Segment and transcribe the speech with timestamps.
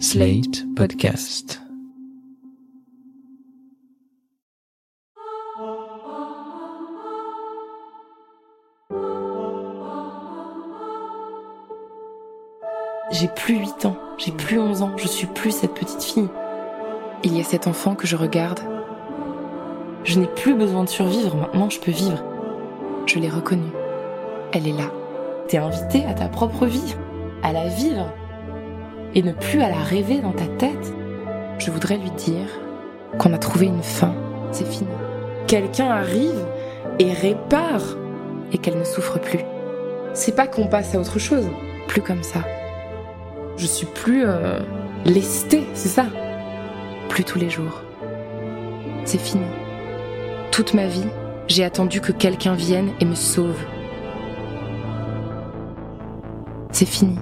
[0.00, 1.60] Slate Podcast.
[13.10, 16.28] J'ai plus 8 ans, j'ai plus 11 ans, je suis plus cette petite fille.
[17.22, 18.60] Il y a cet enfant que je regarde.
[20.02, 22.22] Je n'ai plus besoin de survivre, maintenant je peux vivre.
[23.06, 23.72] Je l'ai reconnue.
[24.52, 24.90] Elle est là.
[25.48, 26.94] T'es invité à ta propre vie,
[27.42, 28.12] à la vivre,
[29.14, 30.92] et ne plus à la rêver dans ta tête.
[31.58, 32.46] Je voudrais lui dire
[33.18, 34.14] qu'on a trouvé une fin,
[34.50, 34.90] c'est fini.
[35.46, 36.46] Quelqu'un arrive
[36.98, 37.96] et répare,
[38.52, 39.40] et qu'elle ne souffre plus.
[40.12, 41.46] C'est pas qu'on passe à autre chose,
[41.88, 42.40] plus comme ça.
[43.56, 44.60] Je suis plus euh,
[45.04, 46.06] lestée, c'est ça?
[47.08, 47.82] Plus tous les jours.
[49.04, 49.44] C'est fini.
[50.50, 51.06] Toute ma vie,
[51.48, 53.58] j'ai attendu que quelqu'un vienne et me sauve.
[56.70, 57.18] C'est fini.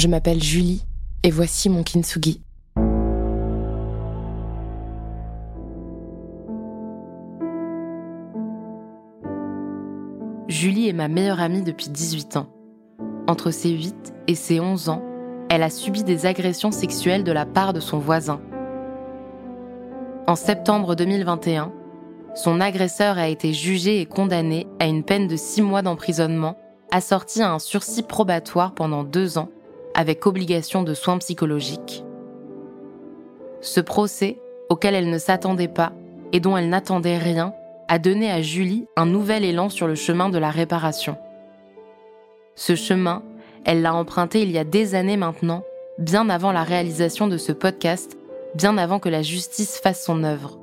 [0.00, 0.82] Je m'appelle Julie
[1.22, 2.40] et voici mon kintsugi.
[10.48, 12.46] Julie est ma meilleure amie depuis 18 ans.
[13.26, 15.02] Entre ses 8 et ses 11 ans,
[15.50, 18.40] elle a subi des agressions sexuelles de la part de son voisin.
[20.26, 21.74] En septembre 2021,
[22.34, 26.56] son agresseur a été jugé et condamné à une peine de 6 mois d'emprisonnement,
[26.90, 29.50] assortie à un sursis probatoire pendant 2 ans,
[29.94, 32.04] avec obligation de soins psychologiques.
[33.60, 35.92] Ce procès, auquel elle ne s'attendait pas
[36.32, 37.52] et dont elle n'attendait rien,
[37.88, 41.16] a donné à Julie un nouvel élan sur le chemin de la réparation.
[42.54, 43.22] Ce chemin,
[43.64, 45.64] elle l'a emprunté il y a des années maintenant,
[45.98, 48.16] bien avant la réalisation de ce podcast,
[48.54, 50.58] bien avant que la justice fasse son œuvre.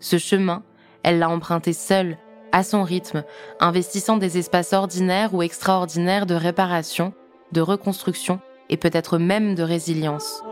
[0.00, 0.62] Ce chemin,
[1.02, 2.16] elle l'a emprunté seule,
[2.52, 3.22] à son rythme,
[3.60, 7.12] investissant des espaces ordinaires ou extraordinaires de réparation,
[7.52, 10.42] de reconstruction et peut-être même de résilience.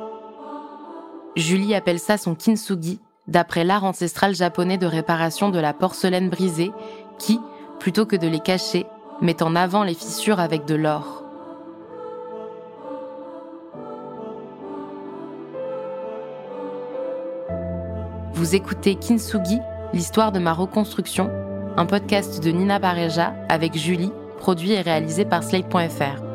[1.36, 6.72] Julie appelle ça son kintsugi, d'après l'art ancestral japonais de réparation de la porcelaine brisée,
[7.18, 7.40] qui,
[7.78, 8.86] plutôt que de les cacher,
[9.20, 11.24] met en avant les fissures avec de l'or.
[18.34, 19.58] Vous écoutez Kintsugi,
[19.92, 21.28] l'histoire de ma reconstruction,
[21.76, 26.27] un podcast de Nina Pareja avec Julie, produit et réalisé par Slate.fr.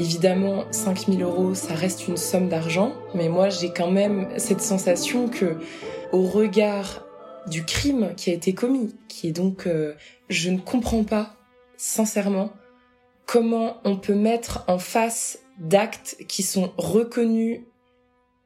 [0.00, 5.28] Évidemment, 5000 euros, ça reste une somme d'argent, mais moi j'ai quand même cette sensation
[5.28, 5.58] que,
[6.10, 7.04] au regard
[7.46, 9.92] du crime qui a été commis, qui est donc, euh,
[10.30, 11.36] je ne comprends pas,
[11.76, 12.50] sincèrement,
[13.26, 17.60] comment on peut mettre en face d'actes qui sont reconnus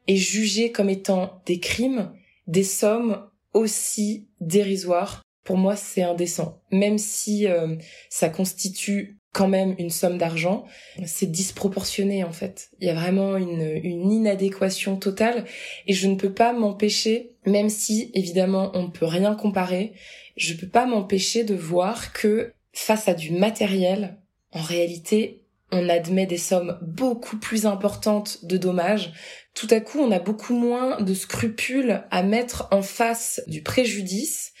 [0.07, 2.11] et jugés comme étant des crimes,
[2.47, 5.21] des sommes aussi dérisoires.
[5.45, 6.59] Pour moi, c'est indécent.
[6.73, 7.77] Même si euh,
[8.09, 10.63] ça constitue quand même une somme d'argent,
[11.05, 12.69] c'est disproportionné en fait.
[12.79, 15.43] Il y a vraiment une, inadéquation totale
[15.87, 19.91] et je ne peux pas m'empêcher, même si évidemment on ne peut rien comparer,
[20.37, 24.17] je ne peux pas m'empêcher de voir que face à du matériel,
[24.53, 29.11] en réalité, on admet des sommes beaucoup plus importantes de dommages.
[29.53, 34.53] Tout à coup, on a beaucoup moins de scrupules à mettre en face du préjudice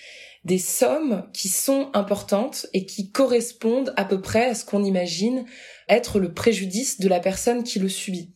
[0.45, 5.45] des sommes qui sont importantes et qui correspondent à peu près à ce qu'on imagine
[5.89, 8.31] être le préjudice de la personne qui le subit.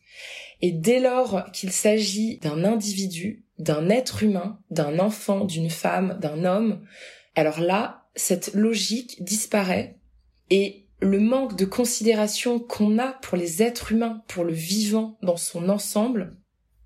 [0.62, 6.44] Et dès lors qu'il s'agit d'un individu, d'un être humain, d'un enfant, d'une femme, d'un
[6.44, 6.82] homme,
[7.36, 9.98] alors là, cette logique disparaît
[10.50, 15.38] et le manque de considération qu'on a pour les êtres humains, pour le vivant dans
[15.38, 16.36] son ensemble,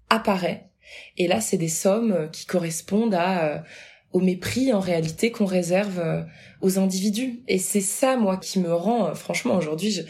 [0.09, 0.69] apparaît.
[1.17, 3.59] Et là, c'est des sommes qui correspondent à euh,
[4.13, 6.21] au mépris en réalité qu'on réserve euh,
[6.61, 7.43] aux individus.
[7.47, 10.03] Et c'est ça, moi, qui me rend, euh, franchement, aujourd'hui, je,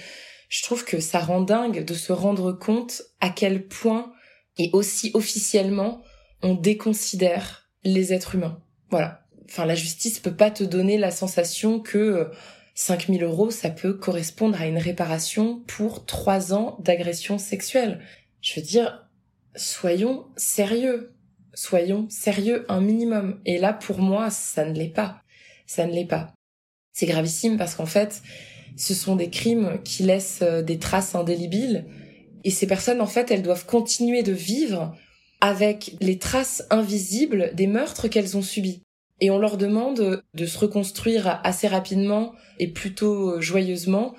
[0.49, 4.13] je trouve que ça rend dingue de se rendre compte à quel point,
[4.57, 6.03] et aussi officiellement,
[6.43, 8.61] on déconsidère les êtres humains.
[8.91, 9.25] Voilà.
[9.49, 12.29] Enfin, la justice peut pas te donner la sensation que
[12.75, 18.01] 5000 euh, euros, ça peut correspondre à une réparation pour trois ans d'agression sexuelle.
[18.41, 19.07] Je veux dire,
[19.55, 21.12] soyons sérieux
[21.53, 23.39] soyons sérieux un minimum.
[23.45, 25.21] Et là, pour moi, ça ne l'est pas.
[25.65, 26.33] Ça ne l'est pas.
[26.93, 28.21] C'est gravissime parce qu'en fait,
[28.77, 31.85] ce sont des crimes qui laissent euh, des traces indélébiles.
[32.43, 34.95] Et ces personnes, en fait, elles doivent continuer de vivre
[35.41, 38.81] avec les traces invisibles des meurtres qu'elles ont subis.
[39.19, 44.15] Et on leur demande de se reconstruire assez rapidement et plutôt euh, joyeusement.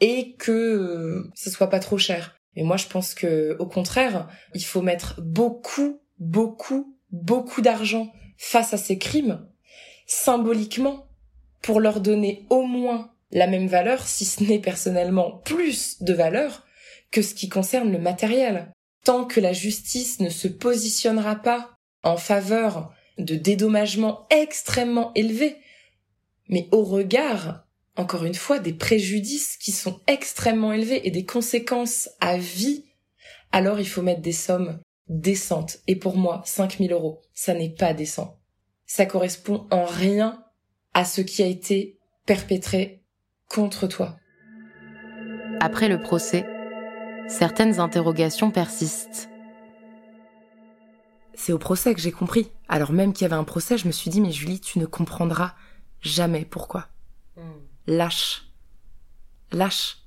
[0.00, 2.36] et que euh, ce soit pas trop cher.
[2.54, 8.74] Et moi, je pense que, au contraire, il faut mettre beaucoup, beaucoup, beaucoup d'argent face
[8.74, 9.46] à ces crimes,
[10.06, 11.06] symboliquement,
[11.62, 16.64] pour leur donner au moins la même valeur, si ce n'est personnellement plus de valeur,
[17.10, 18.72] que ce qui concerne le matériel.
[19.04, 21.70] Tant que la justice ne se positionnera pas
[22.02, 25.56] en faveur de dédommagements extrêmement élevés,
[26.48, 27.64] mais au regard,
[27.96, 32.84] encore une fois, des préjudices qui sont extrêmement élevés et des conséquences à vie,
[33.52, 35.78] alors il faut mettre des sommes décentes.
[35.86, 38.38] Et pour moi, 5000 euros, ça n'est pas décent.
[38.86, 40.44] Ça correspond en rien
[40.94, 43.04] à ce qui a été perpétré
[43.48, 44.16] contre toi.
[45.60, 46.46] Après le procès,
[47.28, 49.28] certaines interrogations persistent.
[51.34, 52.50] C'est au procès que j'ai compris.
[52.68, 54.86] Alors même qu'il y avait un procès, je me suis dit, mais Julie, tu ne
[54.86, 55.54] comprendras
[56.00, 56.88] jamais pourquoi.
[57.36, 57.60] Hmm.
[57.86, 58.50] Lâche.
[59.52, 59.98] Lâche.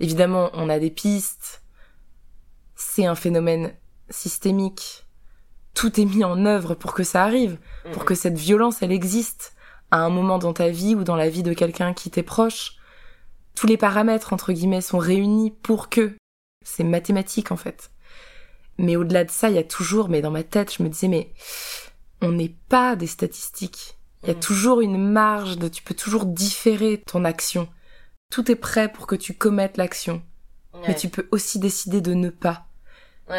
[0.00, 1.62] Évidemment, on a des pistes.
[2.74, 3.74] C'est un phénomène
[4.10, 5.06] systémique.
[5.74, 7.58] Tout est mis en œuvre pour que ça arrive,
[7.92, 8.06] pour hmm.
[8.06, 9.54] que cette violence, elle existe
[9.90, 12.76] à un moment dans ta vie ou dans la vie de quelqu'un qui t'est proche.
[13.54, 16.16] Tous les paramètres, entre guillemets, sont réunis pour que.
[16.64, 17.90] C'est mathématique, en fait.
[18.78, 21.08] Mais au-delà de ça, il y a toujours, mais dans ma tête, je me disais,
[21.08, 21.32] mais
[22.20, 23.98] on n'est pas des statistiques.
[24.22, 24.40] Il y a mm.
[24.40, 27.68] toujours une marge de, tu peux toujours différer ton action.
[28.30, 30.22] Tout est prêt pour que tu commettes l'action.
[30.86, 32.67] Mais tu peux aussi décider de ne pas.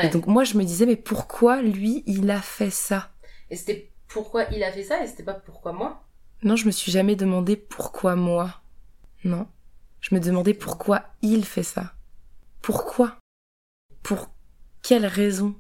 [0.04, 3.10] Et donc moi je me disais mais pourquoi lui il a fait ça?
[3.50, 6.04] Et c'était pourquoi il a fait ça et c'était pas pourquoi moi?
[6.44, 8.62] Non, je me suis jamais demandé pourquoi moi.
[9.24, 9.48] Non.
[10.00, 11.94] Je me demandais pourquoi il fait ça.
[12.62, 13.18] Pourquoi?
[14.04, 14.30] Pour
[14.82, 15.56] quelle raison?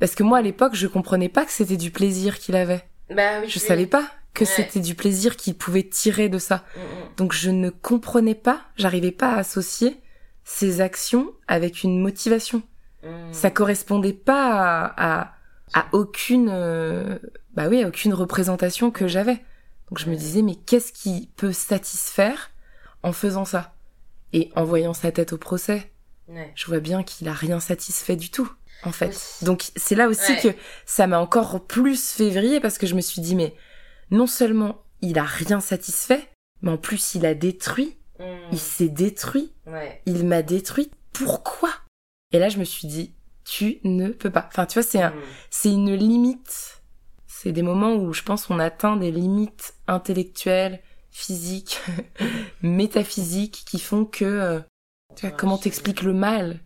[0.00, 2.88] Parce que moi à l'époque je comprenais pas que c'était du plaisir qu'il avait.
[3.10, 3.48] Bah oui.
[3.48, 6.64] Je savais pas que c'était du plaisir qu'il pouvait tirer de ça.
[6.76, 7.14] Mm, mm.
[7.16, 10.00] Donc je ne comprenais pas, j'arrivais pas à associer
[10.44, 12.62] ces actions avec une motivation.
[13.06, 13.32] Mm.
[13.32, 15.34] Ça correspondait pas à,
[15.74, 17.18] à, aucune, euh,
[17.54, 19.42] bah oui, à aucune représentation que j'avais.
[19.88, 22.50] Donc je me disais mais qu'est-ce qui peut satisfaire
[23.02, 23.74] en faisant ça
[24.32, 25.92] Et en voyant sa tête au procès,
[26.54, 28.50] je vois bien qu'il a rien satisfait du tout
[28.82, 29.38] en fait.
[29.42, 30.48] Donc c'est là aussi que
[30.84, 33.54] ça m'a encore plus février parce que je me suis dit mais
[34.10, 36.28] non seulement il a rien satisfait,
[36.62, 37.96] mais en plus il a détruit.
[38.18, 38.24] Hmm.
[38.52, 39.52] Il s'est détruit.
[40.06, 40.90] Il m'a détruit.
[41.12, 41.70] Pourquoi?
[42.32, 43.14] Et là, je me suis dit,
[43.44, 44.46] tu ne peux pas.
[44.48, 45.22] Enfin, tu vois, c'est un, hmm.
[45.50, 46.82] c'est une limite.
[47.26, 50.80] C'est des moments où je pense qu'on atteint des limites intellectuelles,
[51.10, 51.80] physiques,
[52.62, 54.60] métaphysiques, qui font que, euh,
[55.14, 56.60] tu vois, comment t'expliques le mal,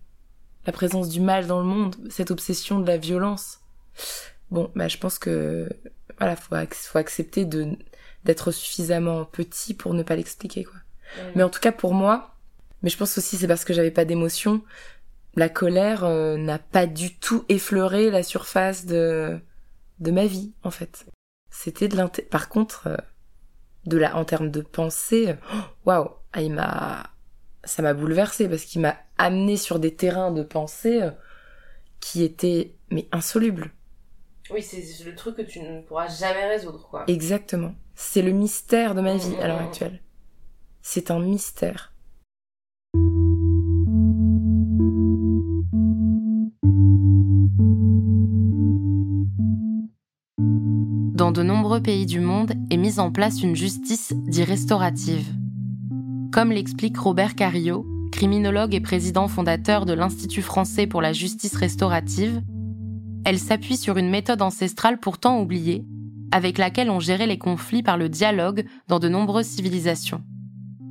[0.67, 3.61] la présence du mal dans le monde, cette obsession de la violence.
[4.51, 5.69] Bon, bah, je pense que
[6.19, 7.77] voilà, faut, faut accepter de
[8.25, 10.77] d'être suffisamment petit pour ne pas l'expliquer, quoi.
[11.35, 12.37] Mais en tout cas, pour moi,
[12.83, 14.63] mais je pense aussi c'est parce que j'avais pas d'émotion,
[15.35, 19.41] la colère euh, n'a pas du tout effleuré la surface de
[20.01, 21.07] de ma vie, en fait.
[21.51, 22.23] C'était de l'inté...
[22.23, 22.97] Par contre, euh,
[23.85, 25.37] de la, en termes de pensée,
[25.87, 27.11] waouh, ah, il m'a,
[27.65, 31.11] ça m'a bouleversé parce qu'il m'a amené sur des terrains de pensée euh,
[32.01, 33.73] qui étaient mais insolubles.
[34.51, 37.05] Oui, c'est le truc que tu ne pourras jamais résoudre, quoi.
[37.07, 37.75] Exactement.
[37.95, 39.67] C'est le mystère de ma vie à l'heure mmh.
[39.67, 40.03] actuelle.
[40.83, 41.93] C'est un mystère.
[51.41, 55.27] De nombreux pays du monde est mise en place une justice dite restaurative.
[56.31, 62.43] Comme l'explique Robert Carillo, criminologue et président fondateur de l'Institut français pour la justice restaurative,
[63.25, 65.87] elle s'appuie sur une méthode ancestrale pourtant oubliée,
[66.31, 70.23] avec laquelle on gérait les conflits par le dialogue dans de nombreuses civilisations.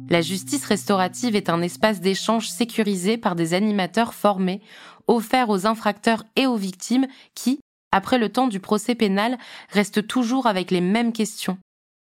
[0.10, 4.62] La justice restaurative est un espace d'échange sécurisé par des animateurs formés,
[5.06, 7.60] offerts aux infracteurs et aux victimes qui,
[7.92, 9.38] après le temps du procès pénal,
[9.70, 11.58] restent toujours avec les mêmes questions.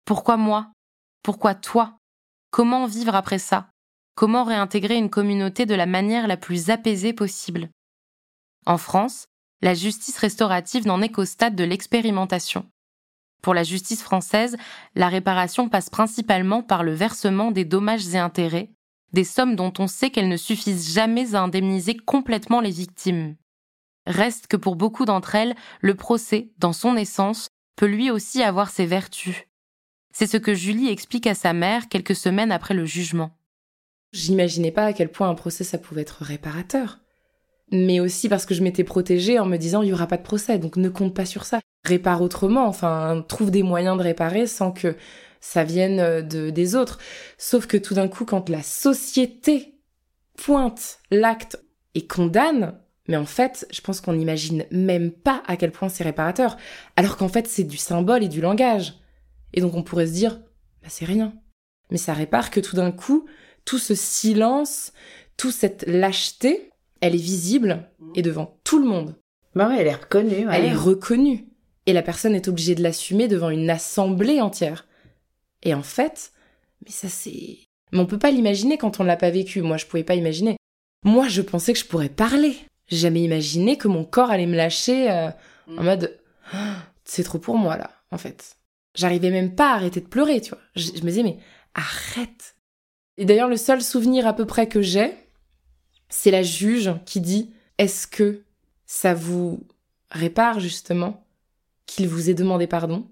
[0.05, 0.71] Pourquoi moi?
[1.23, 1.97] Pourquoi toi?
[2.51, 3.69] Comment vivre après ça?
[4.15, 7.69] Comment réintégrer une communauté de la manière la plus apaisée possible?
[8.65, 9.27] En France,
[9.61, 12.65] la justice restaurative n'en est qu'au stade de l'expérimentation.
[13.41, 14.57] Pour la justice française,
[14.95, 18.71] la réparation passe principalement par le versement des dommages et intérêts,
[19.13, 23.35] des sommes dont on sait qu'elles ne suffisent jamais à indemniser complètement les victimes.
[24.09, 27.47] Reste que pour beaucoup d'entre elles, le procès, dans son essence,
[27.77, 29.45] peut lui aussi avoir ses vertus.
[30.11, 33.31] C'est ce que Julie explique à sa mère quelques semaines après le jugement.
[34.11, 36.99] J'imaginais pas à quel point un procès ça pouvait être réparateur
[37.71, 40.23] mais aussi parce que je m'étais protégée en me disant il y aura pas de
[40.23, 41.59] procès, donc ne compte pas sur ça.
[41.85, 44.95] Répare autrement, enfin trouve des moyens de réparer sans que
[45.39, 46.99] ça vienne de des autres.
[47.37, 49.75] Sauf que tout d'un coup, quand la société
[50.37, 51.63] pointe l'acte
[51.95, 52.77] et condamne,
[53.09, 56.57] mais en fait, je pense qu'on n'imagine même pas à quel point c'est réparateur,
[56.95, 58.93] alors qu'en fait c'est du symbole et du langage.
[59.51, 60.39] Et donc on pourrait se dire,
[60.83, 61.33] bah c'est rien.
[61.89, 63.25] Mais ça répare que tout d'un coup,
[63.65, 64.93] tout ce silence,
[65.37, 66.69] toute cette lâcheté,
[67.01, 69.15] elle est visible et devant tout le monde.
[69.55, 70.47] Bah ouais, elle est reconnue.
[70.51, 71.47] Elle est reconnue.
[71.87, 74.87] Et la personne est obligée de l'assumer devant une assemblée entière.
[75.63, 76.31] Et en fait,
[76.85, 77.57] mais ça c'est...
[77.91, 79.63] Mais on peut pas l'imaginer quand on l'a pas vécu.
[79.63, 80.57] Moi, je pouvais pas imaginer.
[81.03, 82.55] Moi, je pensais que je pourrais parler.
[82.89, 85.29] J'ai jamais imaginé que mon corps allait me lâcher euh,
[85.77, 86.19] en mode
[87.05, 88.57] c'est trop pour moi là, en fait.
[88.95, 90.59] J'arrivais même pas à arrêter de pleurer, tu vois.
[90.75, 91.37] Je, je me disais mais
[91.75, 92.55] arrête.
[93.17, 95.13] Et d'ailleurs, le seul souvenir à peu près que j'ai,
[96.09, 98.43] c'est la juge qui dit est-ce que
[98.85, 99.67] ça vous
[100.09, 101.25] répare justement
[101.85, 103.07] qu'il vous ait demandé pardon?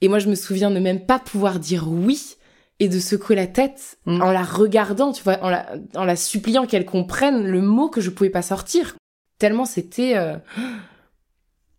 [0.00, 2.36] Et moi, je me souviens de même pas pouvoir dire oui
[2.78, 4.22] et de secouer la tête Mm.
[4.22, 8.00] en la regardant, tu vois, en la, en la suppliant qu'elle comprenne le mot que
[8.00, 8.94] je pouvais pas sortir.
[9.38, 10.36] Tellement c'était euh,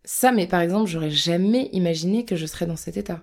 [0.04, 3.20] ça, mais par exemple, j'aurais jamais imaginé que je serais dans cet état.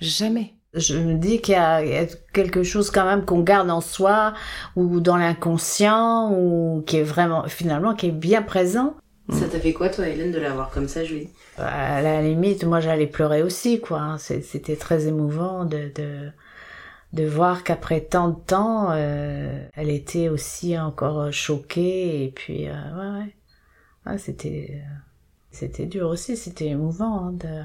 [0.00, 0.54] Jamais.
[0.74, 2.04] Je me dis qu'il y a
[2.34, 4.34] quelque chose quand même qu'on garde en soi
[4.74, 8.94] ou dans l'inconscient ou qui est vraiment finalement qui est bien présent.
[9.30, 11.30] Ça t'a fait quoi, toi, Hélène, de l'avoir comme ça, Julie?
[11.58, 14.00] À la limite, moi j'allais pleurer aussi quoi.
[14.00, 14.18] hein.
[14.18, 16.30] C'était très émouvant de de
[17.12, 22.72] de voir qu'après tant de temps, euh, elle était aussi encore choquée et puis euh,
[22.72, 23.34] ouais ouais,
[24.06, 24.82] Ouais, c'était
[25.50, 27.62] c'était dur aussi, c'était émouvant hein, de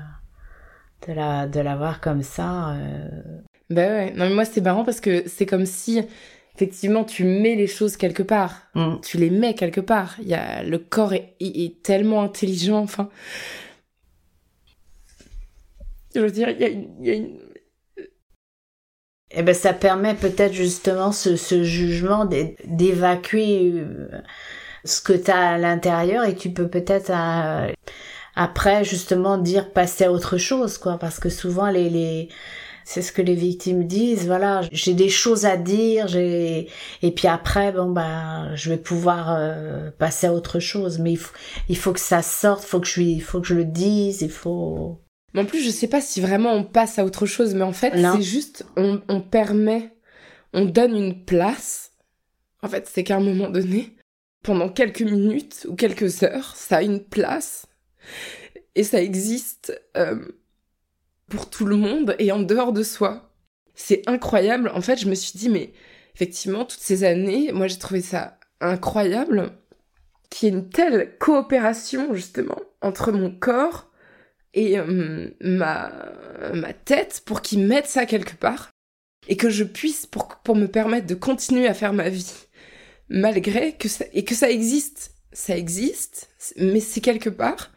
[1.07, 2.73] de la de la voir comme ça.
[2.75, 3.09] euh,
[3.69, 4.11] Bah ouais.
[4.13, 6.01] Non, mais moi, c'est marrant parce que c'est comme si,
[6.55, 8.67] effectivement, tu mets les choses quelque part.
[8.75, 8.95] Mm.
[9.01, 10.15] Tu les mets quelque part.
[10.21, 11.35] Il y a, le corps est,
[11.83, 13.09] tellement intelligent, enfin.
[16.15, 17.39] Je veux dire, il y a une, il y a une-
[19.33, 24.09] Eh ben, ça permet peut-être justement ce, ce jugement d'é- d'évacuer euh,
[24.83, 27.71] ce que tu as à l'intérieur et tu peux peut-être euh,
[28.35, 30.97] après justement dire passer à autre chose quoi.
[30.97, 32.29] Parce que souvent les les
[32.83, 36.67] c'est ce que les victimes disent voilà j'ai des choses à dire j'ai
[37.01, 40.99] et puis après bon bah je vais pouvoir euh, passer à autre chose.
[40.99, 41.33] Mais il faut
[41.69, 44.31] il faut que ça sorte faut que je il faut que je le dise il
[44.31, 44.99] faut.
[45.33, 47.71] Mais en plus, je sais pas si vraiment on passe à autre chose, mais en
[47.71, 49.93] fait, c'est juste, on, on permet,
[50.53, 51.93] on donne une place.
[52.61, 53.95] En fait, c'est qu'à un moment donné,
[54.43, 57.67] pendant quelques minutes ou quelques heures, ça a une place.
[58.75, 60.27] Et ça existe euh,
[61.27, 63.33] pour tout le monde et en dehors de soi.
[63.75, 64.71] C'est incroyable.
[64.73, 65.73] En fait, je me suis dit, mais
[66.15, 69.51] effectivement, toutes ces années, moi j'ai trouvé ça incroyable
[70.29, 73.91] qu'il y ait une telle coopération, justement, entre mon corps
[74.53, 75.91] et euh, ma,
[76.85, 78.69] tête pour qu'ils mettent ça quelque part
[79.27, 82.47] et que je puisse pour me permettre de continuer à faire ma vie
[83.11, 85.11] malgré que ça et que ça existe.
[85.33, 87.71] Ça existe mais c'est quelque part.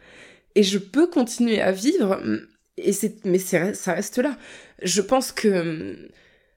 [0.55, 2.21] Et je peux continuer à vivre
[2.77, 4.37] et c'est mais ça reste là.
[4.81, 6.09] Je pense que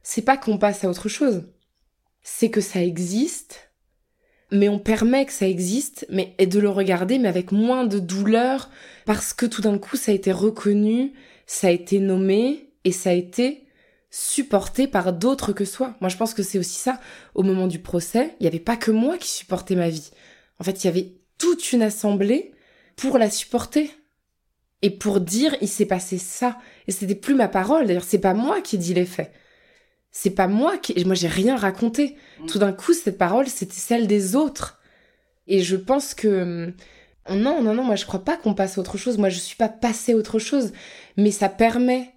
[0.02, 1.42] c'est pas qu'on passe à autre chose.
[2.22, 3.64] C'est que ça existe
[4.50, 7.98] mais on permet que ça existe mais et de le regarder mais avec moins de
[7.98, 8.70] douleur
[9.04, 11.12] parce que tout d'un coup ça a été reconnu,
[11.46, 13.67] ça a été nommé et ça a été
[14.10, 15.94] supporté par d'autres que soi.
[16.00, 17.00] Moi je pense que c'est aussi ça.
[17.34, 20.10] Au moment du procès, il n'y avait pas que moi qui supportais ma vie.
[20.58, 22.52] En fait, il y avait toute une assemblée
[22.96, 23.90] pour la supporter
[24.82, 26.58] et pour dire il s'est passé ça.
[26.86, 27.86] Et c'était plus ma parole.
[27.86, 29.32] D'ailleurs, c'est pas moi qui dis les faits.
[30.10, 31.04] C'est pas moi qui.
[31.04, 32.16] Moi, j'ai rien raconté.
[32.48, 34.80] Tout d'un coup, cette parole, c'était celle des autres.
[35.46, 36.72] Et je pense que
[37.30, 39.18] non, non, non, moi je crois pas qu'on passe à autre chose.
[39.18, 40.72] Moi je suis pas passée à autre chose.
[41.16, 42.14] Mais ça permet.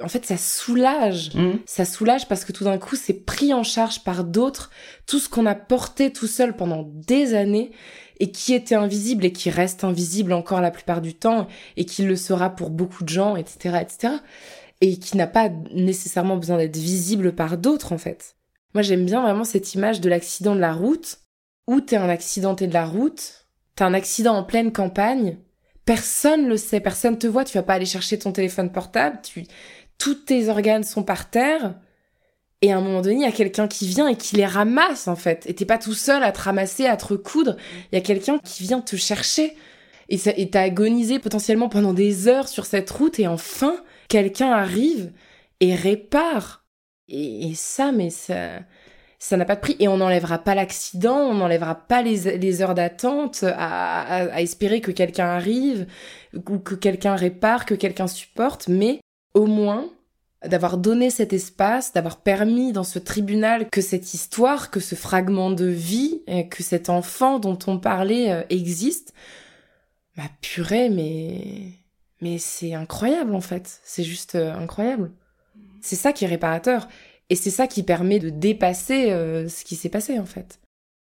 [0.00, 1.34] En fait, ça soulage.
[1.34, 1.58] Mm.
[1.66, 4.70] Ça soulage parce que tout d'un coup, c'est pris en charge par d'autres.
[5.06, 7.72] Tout ce qu'on a porté tout seul pendant des années
[8.20, 12.02] et qui était invisible et qui reste invisible encore la plupart du temps et qui
[12.04, 14.14] le sera pour beaucoup de gens, etc., etc.
[14.80, 18.36] Et qui n'a pas nécessairement besoin d'être visible par d'autres, en fait.
[18.74, 21.18] Moi, j'aime bien vraiment cette image de l'accident de la route
[21.66, 23.46] où t'es un accidenté de la route,
[23.76, 25.36] t'as un accident en pleine campagne,
[25.84, 29.44] personne le sait, personne te voit, tu vas pas aller chercher ton téléphone portable, tu,
[30.02, 31.74] tous tes organes sont par terre,
[32.60, 35.06] et à un moment donné, il y a quelqu'un qui vient et qui les ramasse,
[35.06, 35.46] en fait.
[35.46, 37.56] Et t'es pas tout seul à te ramasser, à te recoudre,
[37.92, 39.56] il y a quelqu'un qui vient te chercher.
[40.08, 43.76] Et t'as agonisé potentiellement pendant des heures sur cette route, et enfin,
[44.08, 45.12] quelqu'un arrive
[45.60, 46.64] et répare.
[47.06, 48.58] Et, ça, mais ça,
[49.20, 49.76] ça n'a pas de prix.
[49.78, 55.26] Et on n'enlèvera pas l'accident, on n'enlèvera pas les, heures d'attente à espérer que quelqu'un
[55.26, 55.86] arrive,
[56.34, 58.98] ou que quelqu'un répare, que quelqu'un supporte, mais
[59.34, 59.88] au moins,
[60.44, 65.50] d'avoir donné cet espace, d'avoir permis dans ce tribunal que cette histoire, que ce fragment
[65.50, 69.14] de vie, que cet enfant dont on parlait euh, existe.
[70.16, 71.68] Ma purée, mais
[72.20, 73.80] mais c'est incroyable en fait.
[73.84, 75.10] C'est juste euh, incroyable.
[75.80, 76.88] C'est ça qui est réparateur
[77.30, 80.60] et c'est ça qui permet de dépasser euh, ce qui s'est passé en fait.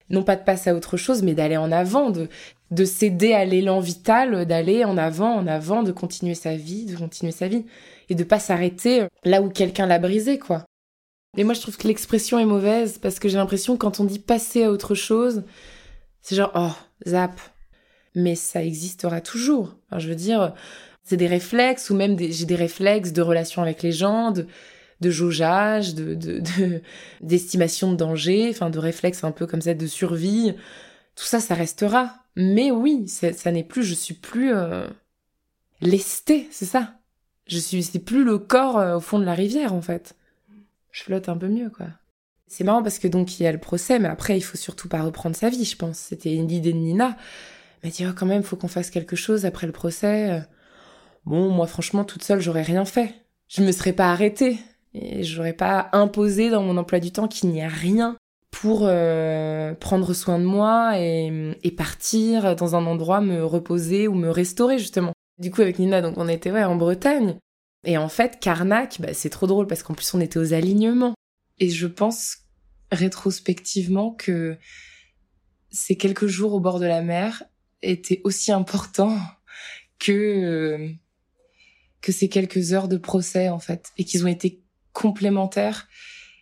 [0.08, 2.28] Non pas de passer à autre chose, mais d'aller en avant, de
[2.72, 6.96] de céder à l'élan vital, d'aller en avant, en avant, de continuer sa vie, de
[6.96, 7.64] continuer sa vie
[8.08, 10.64] et de pas s'arrêter là où quelqu'un l'a brisé, quoi.
[11.36, 14.18] Mais moi, je trouve que l'expression est mauvaise parce que j'ai l'impression quand on dit
[14.18, 15.44] passer à autre chose,
[16.22, 16.72] c'est genre, oh,
[17.06, 17.38] zap.
[18.14, 19.76] Mais ça existera toujours.
[19.96, 20.54] je veux dire,
[21.02, 24.46] c'est des réflexes ou même j'ai des réflexes de relation avec les gens, de,
[25.00, 26.80] de jaugeage, de, de,
[27.20, 30.54] d'estimation de, danger, enfin, de réflexes un peu comme ça de survie.
[31.16, 32.14] Tout ça, ça restera.
[32.34, 34.86] Mais oui, ça n'est plus, je suis plus euh,
[35.80, 36.95] lestée, c'est ça
[37.46, 40.16] je suis, c'est plus le corps euh, au fond de la rivière en fait.
[40.90, 41.86] Je flotte un peu mieux quoi.
[42.46, 44.88] C'est marrant parce que donc il y a le procès, mais après il faut surtout
[44.88, 45.98] pas reprendre sa vie, je pense.
[45.98, 47.16] C'était une idée de Nina.
[47.82, 50.42] Elle m'a dit oh, quand même faut qu'on fasse quelque chose après le procès.
[51.24, 53.14] Bon moi franchement toute seule j'aurais rien fait.
[53.48, 54.58] Je me serais pas arrêtée
[54.94, 58.16] et j'aurais pas imposé dans mon emploi du temps qu'il n'y a rien
[58.50, 64.14] pour euh, prendre soin de moi et, et partir dans un endroit me reposer ou
[64.14, 65.12] me restaurer justement.
[65.38, 67.36] Du coup, avec Nina, donc on était ouais, en Bretagne.
[67.84, 71.14] Et en fait, Carnac, bah, c'est trop drôle parce qu'en plus, on était aux alignements.
[71.58, 72.38] Et je pense
[72.92, 74.56] rétrospectivement que
[75.70, 77.44] ces quelques jours au bord de la mer
[77.82, 79.18] étaient aussi importants
[79.98, 80.88] que euh,
[82.00, 84.62] que ces quelques heures de procès en fait et qu'ils ont été
[84.92, 85.88] complémentaires.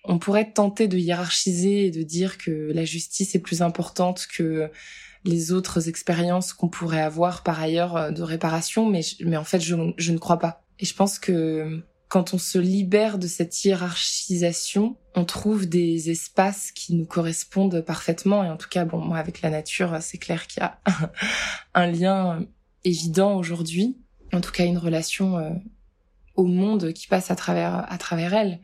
[0.05, 4.71] On pourrait tenter de hiérarchiser et de dire que la justice est plus importante que
[5.25, 9.61] les autres expériences qu'on pourrait avoir par ailleurs euh, de réparation, mais, mais en fait,
[9.61, 10.65] je, je ne crois pas.
[10.79, 16.71] Et je pense que quand on se libère de cette hiérarchisation, on trouve des espaces
[16.73, 18.45] qui nous correspondent parfaitement.
[18.45, 20.79] Et en tout cas, bon, moi, avec la nature, c'est clair qu'il y a
[21.75, 22.47] un lien
[22.85, 23.97] évident aujourd'hui.
[24.33, 25.51] En tout cas, une relation euh,
[26.37, 28.61] au monde qui passe à travers, à travers elle.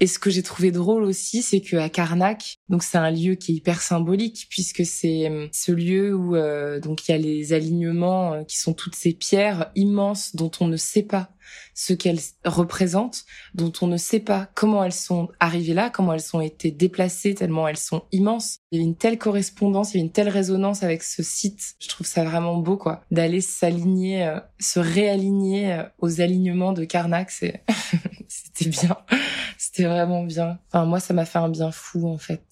[0.00, 3.34] Et ce que j'ai trouvé drôle aussi, c'est que à Karnak, donc c'est un lieu
[3.34, 7.18] qui est hyper symbolique puisque c'est euh, ce lieu où euh, donc il y a
[7.18, 11.30] les alignements euh, qui sont toutes ces pierres immenses dont on ne sait pas
[11.74, 13.24] ce qu'elles représentent,
[13.54, 17.34] dont on ne sait pas comment elles sont arrivées là, comment elles ont été déplacées
[17.34, 18.58] tellement elles sont immenses.
[18.70, 21.74] Il y a une telle correspondance, il y a une telle résonance avec ce site.
[21.80, 26.84] Je trouve ça vraiment beau, quoi, d'aller s'aligner, euh, se réaligner euh, aux alignements de
[26.84, 27.30] Karnak.
[27.30, 27.64] C'est,
[28.62, 28.96] c'était bien,
[29.58, 30.58] c'était vraiment bien.
[30.68, 32.44] Enfin, moi, ça m'a fait un bien fou en fait,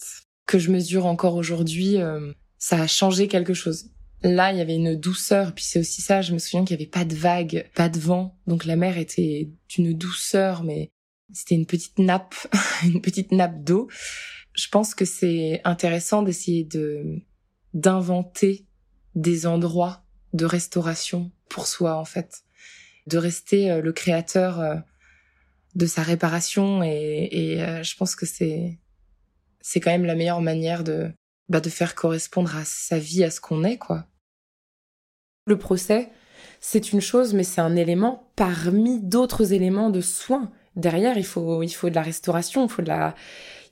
[0.47, 1.99] que je mesure encore aujourd'hui.
[1.99, 3.91] Euh, ça a changé quelque chose.
[4.23, 6.81] Là, il y avait une douceur, puis c'est aussi ça, je me souviens qu'il y
[6.81, 10.91] avait pas de vagues, pas de vent, donc la mer était d'une douceur, mais
[11.33, 12.35] c'était une petite nappe,
[12.85, 13.89] une petite nappe d'eau.
[14.53, 17.23] Je pense que c'est intéressant d'essayer de
[17.73, 18.67] d'inventer
[19.15, 22.43] des endroits de restauration pour soi, en fait,
[23.07, 24.77] de rester euh, le créateur euh,
[25.75, 28.79] de sa réparation, et, et euh, je pense que c'est
[29.63, 31.13] c'est quand même la meilleure manière de
[31.51, 34.07] bah, de faire correspondre à sa vie, à ce qu'on est, quoi.
[35.47, 36.11] Le procès,
[36.61, 40.53] c'est une chose, mais c'est un élément parmi d'autres éléments de soins.
[40.77, 43.17] Derrière, il faut, il faut de la restauration, il faut de la,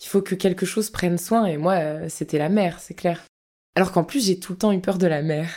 [0.02, 1.46] il faut que quelque chose prenne soin.
[1.46, 3.22] Et moi, euh, c'était la mer, c'est clair.
[3.76, 5.48] Alors qu'en plus, j'ai tout le temps eu peur de la mer.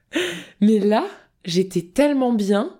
[0.60, 1.06] mais là,
[1.46, 2.78] j'étais tellement bien.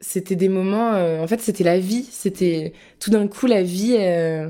[0.00, 2.08] C'était des moments, euh, en fait, c'était la vie.
[2.10, 3.96] C'était tout d'un coup la vie.
[3.98, 4.48] Euh,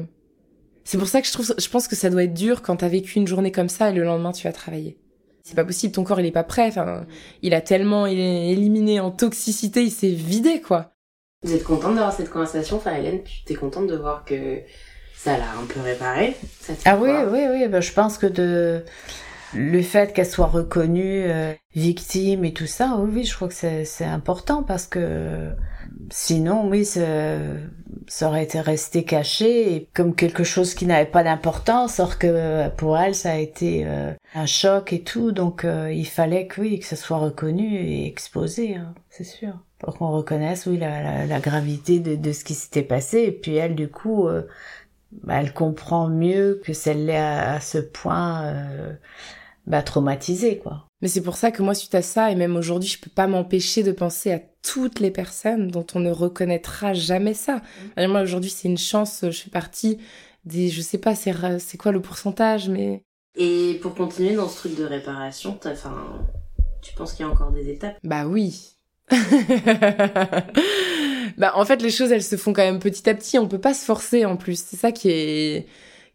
[0.85, 2.89] c'est pour ça que je trouve, je pense que ça doit être dur quand t'as
[2.89, 4.97] vécu une journée comme ça et le lendemain tu vas travailler.
[5.43, 6.67] C'est pas possible, ton corps il est pas prêt.
[6.67, 7.07] Enfin,
[7.43, 10.93] il a tellement il est éliminé en toxicité, il s'est vidé quoi.
[11.43, 14.59] Vous êtes contente d'avoir cette conversation, enfin Hélène, tu es contente de voir que
[15.17, 16.35] ça l'a un peu réparé.
[16.85, 18.85] ah oui, oui, oui, ben, je pense que de
[19.55, 24.05] le fait qu'elle soit reconnue euh, victime et tout ça, oui, je crois que c'est
[24.05, 25.51] important parce que
[26.11, 27.39] sinon, oui, ça,
[28.23, 33.15] aurait été resté caché comme quelque chose qui n'avait pas d'importance, alors que pour elle,
[33.15, 36.87] ça a été euh, un choc et tout, donc euh, il fallait que oui, que
[36.87, 42.01] ça soit reconnu et exposé, hein, c'est sûr, pour qu'on reconnaisse, oui, la, la, gravité
[42.01, 43.21] de, de, ce qui s'était passé.
[43.21, 44.43] Et puis elle, du coup, euh,
[45.13, 48.55] bah, elle comprend mieux que celle là à, ce point
[49.71, 50.87] bah, traumatisée, quoi.
[51.01, 53.27] Mais c'est pour ça que moi, suite à ça, et même aujourd'hui, je peux pas
[53.27, 57.63] m'empêcher de penser à toutes les personnes dont on ne reconnaîtra jamais ça.
[57.97, 58.07] Mm.
[58.09, 59.99] Moi, aujourd'hui, c'est une chance, je fais partie
[60.45, 63.03] des, je sais pas, c'est, c'est quoi le pourcentage, mais...
[63.37, 66.27] Et pour continuer dans ce truc de réparation, enfin,
[66.83, 67.97] tu penses qu'il y a encore des étapes?
[68.03, 68.75] Bah oui.
[71.39, 73.39] Bah, en fait, les choses, elles se font quand même petit à petit.
[73.39, 74.61] On peut pas se forcer en plus.
[74.61, 75.67] C'est ça qui est,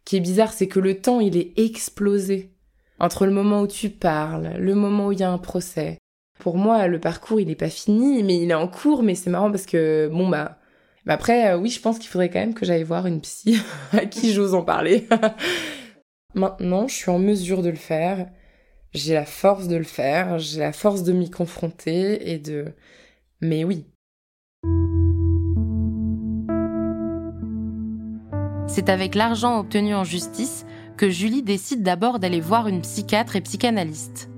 [0.04, 2.52] qui est bizarre, c'est que le temps, il est explosé.
[3.00, 5.98] Entre le moment où tu parles, le moment où il y a un procès.
[6.40, 9.30] Pour moi, le parcours, il est pas fini, mais il est en cours, mais c'est
[9.30, 10.60] marrant parce que, bon, bah,
[11.06, 13.58] bah après, euh, oui, je pense qu'il faudrait quand même que j'aille voir une psy
[13.94, 15.08] à qui j'ose en parler.
[16.36, 18.28] Maintenant, je suis en mesure de le faire.
[18.94, 20.40] J'ai la force de le faire.
[20.40, 22.74] J'ai la force de m'y confronter et de,
[23.42, 23.86] mais oui.
[28.68, 30.66] C'est avec l'argent obtenu en justice
[30.98, 34.30] que Julie décide d'abord d'aller voir une psychiatre et psychanalyste.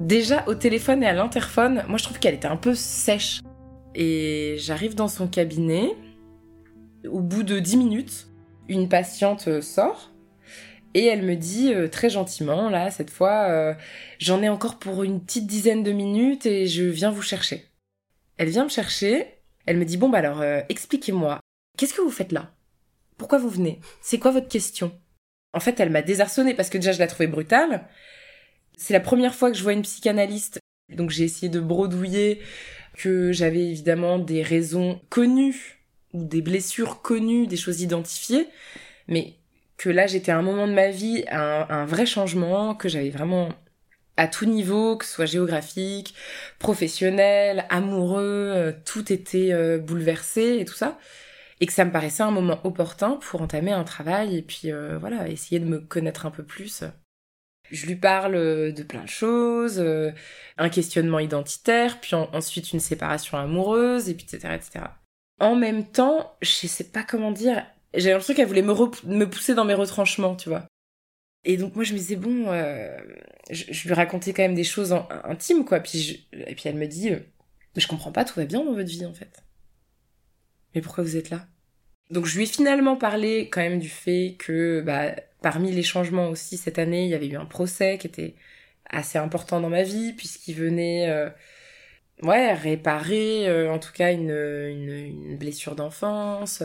[0.00, 3.40] Déjà au téléphone et à l'interphone, moi je trouve qu'elle était un peu sèche.
[3.94, 5.94] Et j'arrive dans son cabinet.
[7.08, 8.28] Au bout de 10 minutes,
[8.68, 10.10] une patiente sort
[10.94, 13.74] et elle me dit euh, très gentiment, là, cette fois, euh,
[14.18, 17.66] j'en ai encore pour une petite dizaine de minutes et je viens vous chercher.
[18.38, 19.26] Elle vient me chercher,
[19.66, 21.38] elle me dit, bon bah alors, euh, expliquez-moi,
[21.78, 22.50] qu'est-ce que vous faites là?
[23.18, 23.80] Pourquoi vous venez?
[24.00, 24.92] C'est quoi votre question?
[25.52, 27.88] En fait, elle m'a désarçonnée parce que déjà je la trouvais brutale.
[28.76, 30.60] C'est la première fois que je vois une psychanalyste,
[30.90, 32.40] donc j'ai essayé de brodouiller
[32.96, 35.80] que j'avais évidemment des raisons connues
[36.12, 38.48] ou des blessures connues, des choses identifiées,
[39.08, 39.34] mais
[39.76, 43.10] que là j'étais à un moment de ma vie, un, un vrai changement, que j'avais
[43.10, 43.50] vraiment
[44.16, 46.14] à tout niveau, que ce soit géographique,
[46.58, 50.98] professionnel, amoureux, euh, tout était euh, bouleversé et tout ça.
[51.60, 54.96] Et que ça me paraissait un moment opportun pour entamer un travail et puis euh,
[54.98, 56.84] voilà, essayer de me connaître un peu plus.
[57.70, 59.78] Je lui parle de plein de choses,
[60.58, 64.86] un questionnement identitaire, puis ensuite une séparation amoureuse, et puis etc., etc.
[65.38, 68.74] En même temps, je sais pas comment dire, j'ai l'impression qu'elle voulait me,
[69.06, 70.66] me pousser dans mes retranchements, tu vois.
[71.44, 72.98] Et donc moi je me disais bon, euh,
[73.50, 74.94] je, lui racontais quand même des choses
[75.24, 75.80] intimes quoi.
[75.80, 77.20] Puis et puis elle me dit, euh,
[77.76, 79.42] je comprends pas, tout va bien dans votre vie en fait.
[80.74, 81.46] Mais pourquoi vous êtes là?
[82.10, 86.28] Donc je lui ai finalement parlé quand même du fait que bah parmi les changements
[86.28, 88.34] aussi cette année, il y avait eu un procès qui était
[88.88, 91.30] assez important dans ma vie puisqu'il venait euh,
[92.22, 96.62] ouais réparer en tout cas une, une, une blessure d'enfance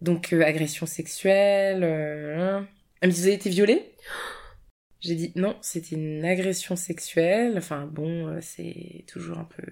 [0.00, 1.82] donc euh, agression sexuelle.
[1.84, 2.60] Euh.
[3.00, 3.94] Elle me dit, vous avez été violée?
[5.00, 7.54] J'ai dit, non, c'était une agression sexuelle.
[7.56, 9.62] Enfin bon, euh, c'est toujours un peu...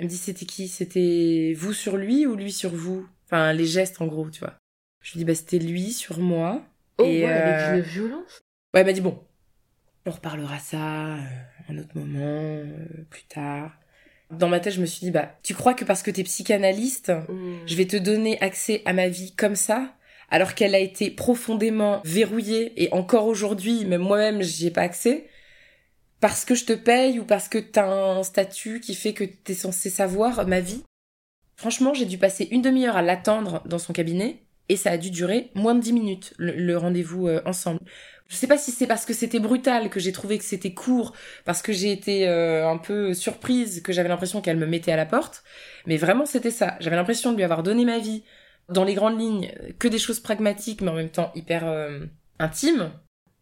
[0.00, 0.66] Elle me dit, c'était qui?
[0.66, 3.06] C'était vous sur lui ou lui sur vous?
[3.26, 4.54] Enfin, les gestes en gros, tu vois.
[5.02, 6.64] Je lui dis, bah c'était lui sur moi.
[6.96, 8.40] Oh, et, ouais, avec une violence
[8.72, 9.22] Ouais, elle m'a dit, bon,
[10.06, 12.64] on reparlera ça un autre moment,
[13.10, 13.72] plus tard.
[14.30, 17.10] Dans ma tête, je me suis dit, bah, tu crois que parce que t'es psychanalyste,
[17.28, 17.66] mm.
[17.66, 19.94] je vais te donner accès à ma vie comme ça,
[20.30, 25.26] alors qu'elle a été profondément verrouillée et encore aujourd'hui, même moi-même, j'y ai pas accès,
[26.20, 29.54] parce que je te paye ou parce que t'as un statut qui fait que t'es
[29.54, 30.82] censé savoir ma vie.
[31.56, 35.10] Franchement, j'ai dû passer une demi-heure à l'attendre dans son cabinet et ça a dû
[35.10, 37.80] durer moins de dix minutes, le, rendez-vous euh, ensemble.
[38.28, 41.12] Je sais pas si c'est parce que c'était brutal que j'ai trouvé que c'était court,
[41.44, 44.96] parce que j'ai été euh, un peu surprise, que j'avais l'impression qu'elle me mettait à
[44.96, 45.42] la porte,
[45.86, 46.76] mais vraiment c'était ça.
[46.78, 48.22] J'avais l'impression de lui avoir donné ma vie
[48.68, 52.06] dans les grandes lignes, que des choses pragmatiques, mais en même temps hyper euh,
[52.38, 52.92] intimes.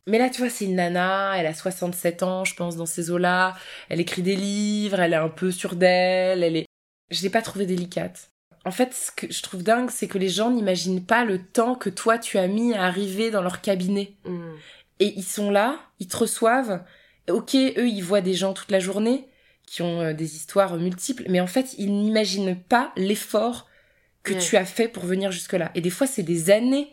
[0.06, 3.10] Mais là, tu vois, c'est une nana, elle a 67 ans, je pense, dans ces
[3.10, 3.56] eaux-là.
[3.88, 6.66] Elle écrit des livres, elle est un peu sûre d'elle, elle est...
[7.10, 8.30] Je l'ai pas trouvée délicate.
[8.64, 11.74] En fait, ce que je trouve dingue, c'est que les gens n'imaginent pas le temps
[11.74, 14.12] que toi tu as mis à arriver dans leur cabinet.
[14.24, 14.50] Mm.
[15.00, 16.84] Et ils sont là, ils te reçoivent.
[17.30, 19.28] Ok, eux, ils voient des gens toute la journée
[19.66, 23.68] qui ont euh, des histoires multiples, mais en fait, ils n'imaginent pas l'effort
[24.22, 25.70] que tu as fait pour venir jusque-là.
[25.74, 26.92] Et des fois, c'est des années,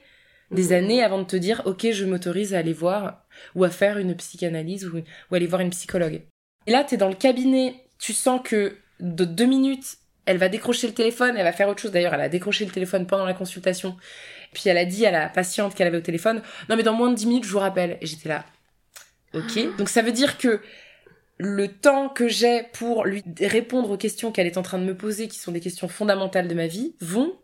[0.52, 0.74] des mhm.
[0.74, 4.16] années avant de te dire, ok, je m'autorise à aller voir ou à faire une
[4.16, 6.22] psychanalyse ou, ou aller voir une psychologue.
[6.68, 10.88] Et là, t'es dans le cabinet, tu sens que de deux minutes, elle va décrocher
[10.88, 11.92] le téléphone, elle va faire autre chose.
[11.92, 13.96] D'ailleurs, elle a décroché le téléphone pendant la consultation.
[14.54, 17.10] Puis elle a dit à la patiente qu'elle avait au téléphone, non mais dans moins
[17.10, 17.98] de 10 minutes, je vous rappelle.
[18.02, 18.46] Et j'étais là,
[19.34, 19.78] ok.
[19.78, 20.62] Donc ça veut dire que
[21.38, 24.96] le temps que j'ai pour lui répondre aux questions qu'elle est en train de me
[24.96, 27.38] poser, qui sont des questions fondamentales de ma vie, vont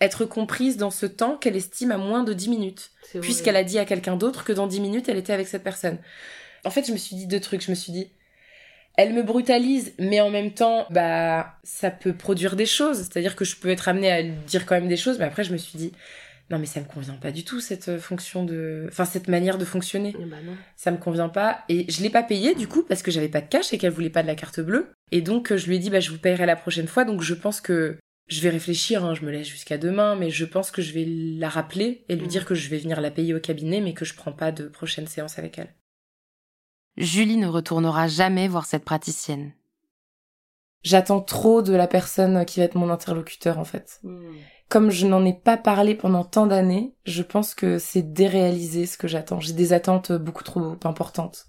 [0.00, 2.90] être comprises dans ce temps qu'elle estime à moins de 10 minutes.
[3.20, 5.98] Puisqu'elle a dit à quelqu'un d'autre que dans 10 minutes, elle était avec cette personne.
[6.64, 7.62] En fait, je me suis dit deux trucs.
[7.62, 8.10] Je me suis dit,
[8.96, 12.98] elle me brutalise, mais en même temps, bah, ça peut produire des choses.
[12.98, 15.52] C'est-à-dire que je peux être amenée à dire quand même des choses, mais après, je
[15.52, 15.92] me suis dit,
[16.50, 19.64] non mais ça me convient pas du tout cette fonction de enfin cette manière de
[19.64, 20.56] fonctionner eh ben non.
[20.76, 23.40] ça me convient pas et je l'ai pas payé du coup parce que j'avais pas
[23.40, 25.78] de cash et qu'elle voulait pas de la carte bleue et donc je lui ai
[25.78, 27.96] dit bah je vous payerai la prochaine fois donc je pense que
[28.30, 31.04] je vais réfléchir hein, je me laisse jusqu'à demain mais je pense que je vais
[31.06, 32.30] la rappeler et lui mm.
[32.30, 34.68] dire que je vais venir la payer au cabinet mais que je prends pas de
[34.68, 35.74] prochaine séance avec elle
[36.96, 39.52] Julie ne retournera jamais voir cette praticienne
[40.82, 44.00] J'attends trop de la personne qui va être mon interlocuteur en fait.
[44.02, 44.32] Hmm.
[44.68, 48.96] Comme je n'en ai pas parlé pendant tant d'années, je pense que c'est déréalisé ce
[48.96, 49.40] que j'attends.
[49.40, 51.46] J'ai des attentes beaucoup trop importantes.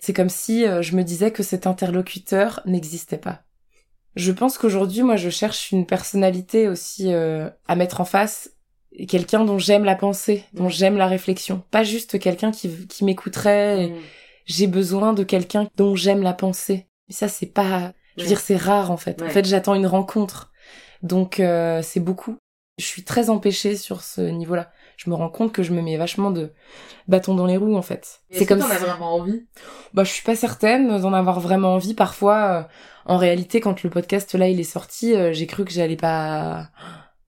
[0.00, 3.44] C'est comme si euh, je me disais que cet interlocuteur n'existait pas.
[4.16, 8.50] Je pense qu'aujourd'hui, moi, je cherche une personnalité aussi euh, à mettre en face,
[9.08, 10.70] quelqu'un dont j'aime la pensée, dont Mm.
[10.70, 13.88] j'aime la réflexion, pas juste quelqu'un qui, qui m'écouterait.
[13.88, 13.96] Hmm.
[14.44, 16.88] J'ai besoin de quelqu'un dont j'aime la pensée.
[17.08, 18.28] Mais ça, c'est pas, je veux Ouais.
[18.28, 19.22] dire, c'est rare en fait.
[19.22, 20.52] En fait, j'attends une rencontre,
[21.02, 22.36] donc euh, c'est beaucoup.
[22.78, 24.72] Je suis très empêchée sur ce niveau-là.
[24.96, 26.52] Je me rends compte que je me mets vachement de
[27.06, 28.20] bâtons dans les roues en fait.
[28.30, 29.46] C'est que comme t'en as si- vraiment envie?
[29.92, 31.94] Bah, je suis pas certaine d'en avoir vraiment envie.
[31.94, 32.62] Parfois, euh,
[33.04, 36.70] en réalité, quand le podcast là il est sorti, euh, j'ai cru que j'allais pas.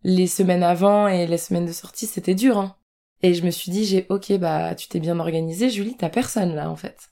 [0.03, 2.59] Les semaines avant et les semaines de sortie, c'était dur.
[2.59, 2.77] Hein.
[3.23, 6.55] Et je me suis dit, j'ai ok, bah tu t'es bien organisée, Julie, t'as personne
[6.55, 7.11] là en fait.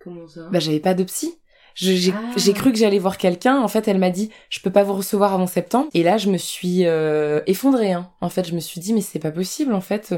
[0.00, 0.48] Comment ça?
[0.50, 1.34] Bah j'avais pas de psy.
[1.80, 2.20] J'ai Ah.
[2.36, 3.60] j'ai cru que j'allais voir quelqu'un.
[3.60, 5.88] En fait, elle m'a dit, je peux pas vous recevoir avant septembre.
[5.94, 7.92] Et là, je me suis euh, effondrée.
[7.92, 8.10] Hein.
[8.20, 9.72] En fait, je me suis dit, mais c'est pas possible.
[9.72, 10.14] En fait,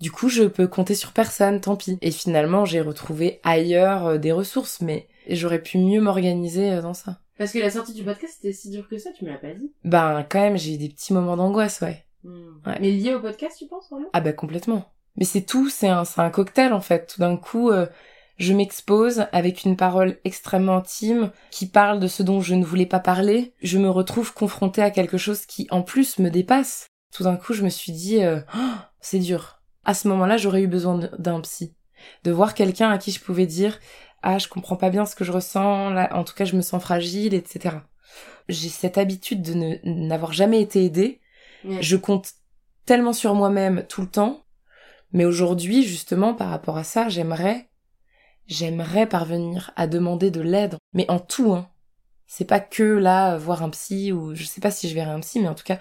[0.00, 1.60] du coup, je peux compter sur personne.
[1.60, 1.96] Tant pis.
[2.02, 6.94] Et finalement, j'ai retrouvé ailleurs euh, des ressources, mais j'aurais pu mieux m'organiser euh, dans
[6.94, 7.20] ça.
[7.38, 9.54] Parce que la sortie du podcast c'était si dur que ça, tu me l'as pas
[9.54, 9.72] dit.
[9.84, 12.04] Ben, quand même, j'ai eu des petits moments d'angoisse, ouais.
[12.24, 12.58] Hmm.
[12.66, 12.76] Ouais.
[12.82, 14.08] Mais lié au podcast, tu penses vraiment?
[14.12, 14.92] Ah bah complètement.
[15.16, 17.06] Mais c'est tout, c'est un, c'est un cocktail en fait.
[17.06, 17.86] Tout d'un coup, euh,
[18.40, 22.86] je m'expose avec une parole extrêmement intime qui parle de ce dont je ne voulais
[22.86, 23.54] pas parler.
[23.62, 26.86] Je me retrouve confrontée à quelque chose qui en plus me dépasse.
[27.12, 29.60] Tout d'un coup, je me suis dit, euh, Oh, c'est dur.
[29.84, 31.76] À ce moment-là, j'aurais eu besoin d'un psy.
[32.24, 33.78] De voir quelqu'un à qui je pouvais dire,
[34.22, 36.62] ah, je comprends pas bien ce que je ressens, là, en tout cas, je me
[36.62, 37.76] sens fragile, etc.
[38.48, 41.20] J'ai cette habitude de n'avoir jamais été aidée
[41.80, 42.32] je compte
[42.86, 44.44] tellement sur moi-même tout le temps,
[45.12, 47.68] mais aujourd'hui, justement, par rapport à ça, j'aimerais,
[48.50, 51.70] j'aimerais parvenir à demander de l'aide, mais en tout, hein.
[52.26, 55.20] C'est pas que là, voir un psy, ou je sais pas si je verrai un
[55.20, 55.80] psy, mais en tout cas,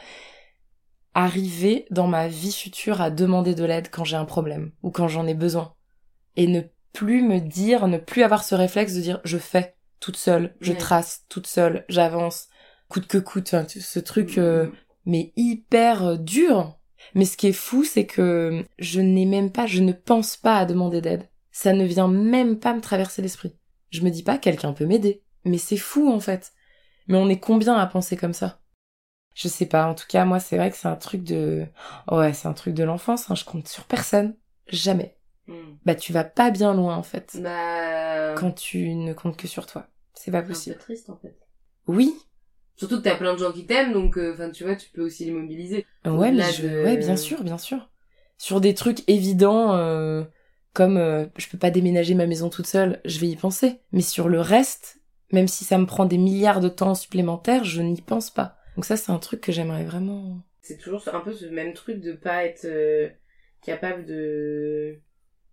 [1.13, 5.07] arriver dans ma vie future à demander de l'aide quand j'ai un problème, ou quand
[5.07, 5.73] j'en ai besoin.
[6.35, 6.61] Et ne
[6.93, 10.71] plus me dire, ne plus avoir ce réflexe de dire, je fais toute seule, je
[10.71, 10.77] Ouais.
[10.77, 12.47] trace toute seule, j'avance,
[12.87, 14.71] coûte que coûte, ce truc, euh, Hmm.
[15.05, 16.79] mais hyper euh, dur.
[17.13, 20.57] Mais ce qui est fou, c'est que je n'ai même pas, je ne pense pas
[20.57, 21.28] à demander d'aide.
[21.61, 23.53] Ça ne vient même pas me traverser l'esprit.
[23.89, 25.23] Je me dis pas quelqu'un peut m'aider.
[25.43, 26.53] Mais c'est fou en fait.
[27.09, 28.61] Mais on est combien à penser comme ça?
[29.35, 29.85] Je sais pas.
[29.87, 31.65] En tout cas, moi, c'est vrai que c'est un truc de,
[32.09, 33.29] ouais, c'est un truc de l'enfance.
[33.29, 33.35] Hein.
[33.35, 34.37] Je compte sur personne,
[34.69, 35.17] jamais.
[35.47, 35.75] Hmm.
[35.83, 38.35] Bah, tu vas pas bien loin en fait Bah.
[38.37, 39.87] quand tu ne comptes que sur toi.
[40.13, 40.75] C'est pas C'est un possible.
[40.77, 41.37] peu triste en fait.
[41.87, 42.15] Oui.
[42.77, 45.01] Surtout que t'as plein de gens qui t'aiment, donc euh, enfin tu vois, tu peux
[45.01, 45.85] aussi les mobiliser.
[46.05, 46.61] Ouais, mais je...
[46.65, 47.89] de- ouais, bien sûr, bien sûr.
[48.37, 50.23] Sur des trucs évidents, euh,
[50.73, 53.79] comme euh, je peux pas déménager ma maison toute seule, je vais y penser.
[53.91, 54.99] Mais sur le reste,
[55.31, 58.55] même si ça me prend des milliards de temps supplémentaires, je n'y pense pas.
[58.75, 60.37] Donc ça, c'est un truc que j'aimerais vraiment.
[60.61, 63.09] C'est toujours un peu ce même truc de pas être euh,
[63.65, 64.99] capable de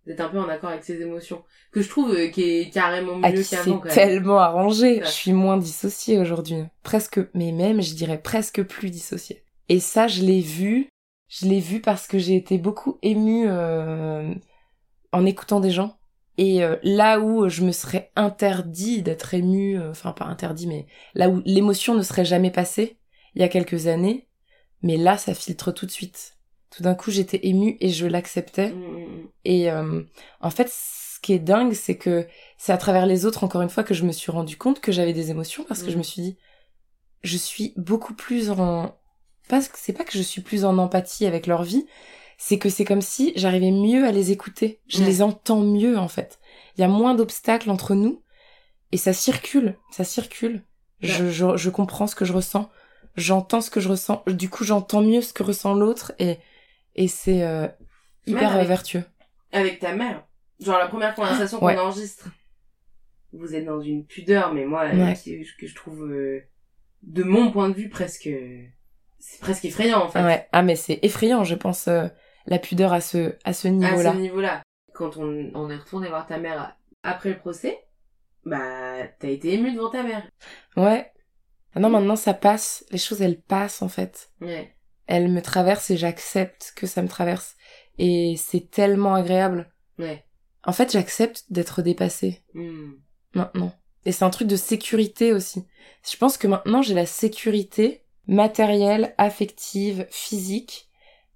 [0.05, 3.19] d'être un peu en accord avec ses émotions que je trouve euh, qui est carrément
[3.23, 3.93] Ah, mieux qu'avant même.
[3.93, 5.01] tellement arrangé.
[5.03, 6.63] Je suis moins dissociée aujourd'hui.
[6.83, 9.43] Presque, mais même, je dirais presque plus dissociée.
[9.67, 10.87] Et ça, je l'ai vu.
[11.27, 14.33] Je l'ai vu parce que j'ai été beaucoup émue euh,
[15.11, 15.97] en écoutant des gens.
[16.37, 20.85] Et euh, là où je me serais interdit d'être émue, euh, enfin pas interdit, mais
[21.15, 22.97] là où l'émotion ne serait jamais passée,
[23.33, 24.27] il y a quelques années,
[24.83, 26.37] mais là, ça filtre tout de suite.
[26.69, 28.69] Tout d'un coup, j'étais émue et je l'acceptais.
[28.69, 29.27] Mm, mm, mm.
[29.45, 30.03] Et euh,
[30.41, 33.69] en fait, ce qui est dingue, c'est que c'est à travers les autres, encore une
[33.69, 36.03] fois, que je me suis rendu compte que j'avais des émotions parce que je me
[36.03, 36.37] suis dit,
[37.23, 38.95] je suis beaucoup plus en.
[39.49, 41.87] Parce que c'est pas que je suis plus en empathie avec leur vie,
[42.37, 44.79] c'est que c'est comme si j'arrivais mieux à les écouter.
[44.87, 45.05] Je Ouais.
[45.05, 46.39] les entends mieux, en fait.
[46.77, 48.21] Il y a moins d'obstacles entre nous
[48.91, 50.63] et ça circule, ça circule.
[51.01, 52.69] Je, je, je comprends ce que je ressens,
[53.15, 56.37] j'entends ce que je ressens, du coup j'entends mieux ce que ressent l'autre et,
[56.95, 57.67] et c'est euh,
[58.25, 59.03] hyper avec- euh, vertueux.
[59.51, 60.25] Avec ta mère.
[60.59, 61.75] Genre la première conversation Ouais.
[61.75, 62.29] qu'on enregistre.
[63.33, 65.13] Vous êtes dans une pudeur, mais moi, euh, Ouais.
[65.15, 66.41] qui- que je trouve, euh,
[67.03, 68.29] de mon point de vue, presque...
[69.19, 70.23] C'est presque effrayant, en fait.
[70.23, 70.47] Ouais.
[70.51, 72.07] Ah mais c'est effrayant, je pense, euh,
[72.47, 74.13] la pudeur à ce à ce à niveau-là.
[74.13, 74.63] ce niveau-là.
[74.93, 77.77] Quand on, on est retourné voir ta mère après le procès,
[78.45, 80.27] bah, t'as été ému devant ta mère.
[80.75, 81.11] Ouais.
[81.75, 82.85] Ah non, maintenant ça passe.
[82.91, 84.31] Les choses elles passent en fait.
[84.41, 84.73] Ouais.
[85.05, 87.55] Elles me traversent et j'accepte que ça me traverse.
[87.99, 89.71] Et c'est tellement agréable.
[89.99, 90.25] Ouais.
[90.63, 92.93] En fait, j'accepte d'être dépassée Hmm.
[93.33, 93.71] maintenant.
[94.05, 95.65] Et c'est un truc de sécurité aussi.
[96.09, 100.86] Je pense que maintenant j'ai la sécurité matérielle, affective, physique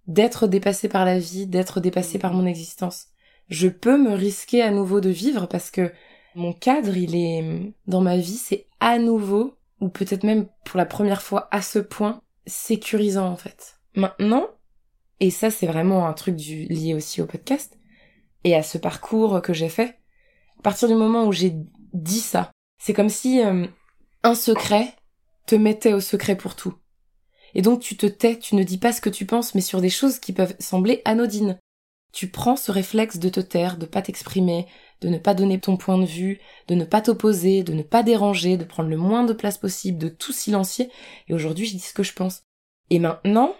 [0.08, 3.08] d'être dépassée par la vie, d'être dépassée par mon existence.
[3.48, 5.92] Je peux me risquer à nouveau de vivre parce que
[6.36, 10.86] mon cadre, il est dans ma vie, c'est à nouveau ou peut-être même pour la
[10.86, 13.78] première fois à ce point, sécurisant en fait.
[13.96, 14.48] Maintenant,
[15.20, 17.78] et ça c'est vraiment un truc du, lié aussi au podcast,
[18.44, 20.00] et à ce parcours que j'ai fait,
[20.60, 21.54] à partir du moment où j'ai
[21.94, 23.68] dit ça, c'est comme si euh,
[24.24, 24.94] un secret
[25.48, 26.76] te mettait au secret pour tout.
[27.56, 29.82] Et donc tu te tais, tu ne dis pas ce que tu penses, mais sur
[29.82, 31.58] des choses qui peuvent sembler anodines.
[32.14, 34.68] Tu prends ce réflexe de te taire, de pas t'exprimer,
[35.00, 38.04] de ne pas donner ton point de vue, de ne pas t'opposer, de ne pas
[38.04, 40.90] déranger, de prendre le moins de place possible, de tout silencier.
[41.28, 42.44] Et aujourd'hui, je dis ce que je pense.
[42.90, 43.56] Et maintenant,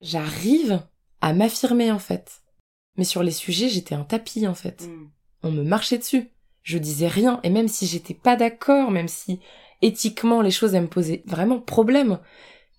[0.00, 0.82] j'arrive
[1.20, 2.42] à m'affirmer en fait.
[2.96, 4.88] Mais sur les sujets, j'étais un tapis en fait.
[4.88, 5.10] Mm.
[5.44, 6.30] On me marchait dessus.
[6.62, 9.40] Je disais rien, et même si j'étais pas d'accord, même si
[9.82, 12.20] éthiquement les choses elles me posaient vraiment problème,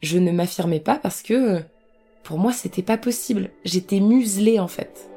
[0.04, 1.62] je ne m'affirmais pas parce que
[2.24, 3.50] pour moi c'était pas possible.
[3.66, 5.10] J'étais muselée en fait.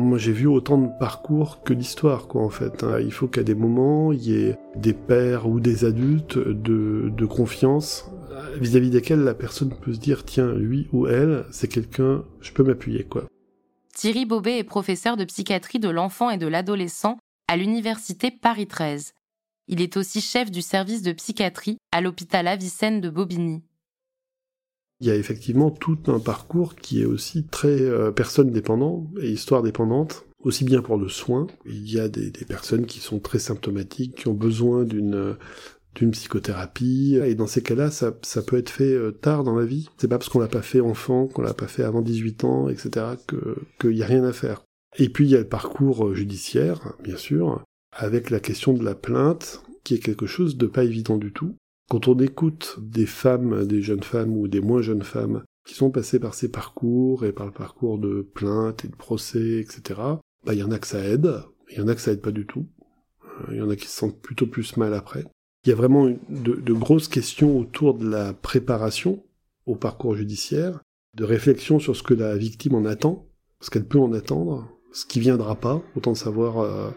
[0.00, 2.84] Moi, j'ai vu autant de parcours que d'histoires, quoi, en fait.
[2.84, 3.00] Hein.
[3.00, 7.26] Il faut qu'à des moments, il y ait des pères ou des adultes de, de
[7.26, 8.08] confiance
[8.60, 12.62] vis-à-vis desquels la personne peut se dire, tiens, lui ou elle, c'est quelqu'un, je peux
[12.62, 13.24] m'appuyer, quoi.
[13.98, 19.12] Thierry Bobet est professeur de psychiatrie de l'enfant et de l'adolescent à l'université Paris 13.
[19.66, 23.60] Il est aussi chef du service de psychiatrie à l'hôpital Avicenne de Bobigny.
[25.00, 29.30] Il y a effectivement tout un parcours qui est aussi très euh, personne dépendant et
[29.30, 31.48] histoire dépendante, aussi bien pour le soin.
[31.66, 35.36] Il y a des, des personnes qui sont très symptomatiques, qui ont besoin d'une
[35.98, 39.66] d'une psychothérapie et dans ces cas-là ça, ça peut être fait euh, tard dans la
[39.66, 42.44] vie c'est pas parce qu'on l'a pas fait enfant qu'on l'a pas fait avant 18
[42.44, 44.62] ans etc que qu'il y a rien à faire
[44.96, 48.84] et puis il y a le parcours euh, judiciaire bien sûr avec la question de
[48.84, 51.56] la plainte qui est quelque chose de pas évident du tout
[51.88, 55.90] quand on écoute des femmes, des jeunes femmes ou des moins jeunes femmes qui sont
[55.90, 60.00] passées par ces parcours et par le parcours de plainte et de procès, etc.,
[60.44, 62.20] bah, il y en a que ça aide, il y en a que ça aide
[62.20, 62.66] pas du tout.
[63.22, 65.24] Euh, il y en a qui se sentent plutôt plus mal après.
[65.64, 69.22] Il y a vraiment de, grosses questions autour de la préparation
[69.66, 70.80] au parcours judiciaire,
[71.16, 73.26] de réflexion sur ce que la victime en attend,
[73.60, 76.90] ce qu'elle peut en attendre, ce qui viendra pas, autant de savoir euh,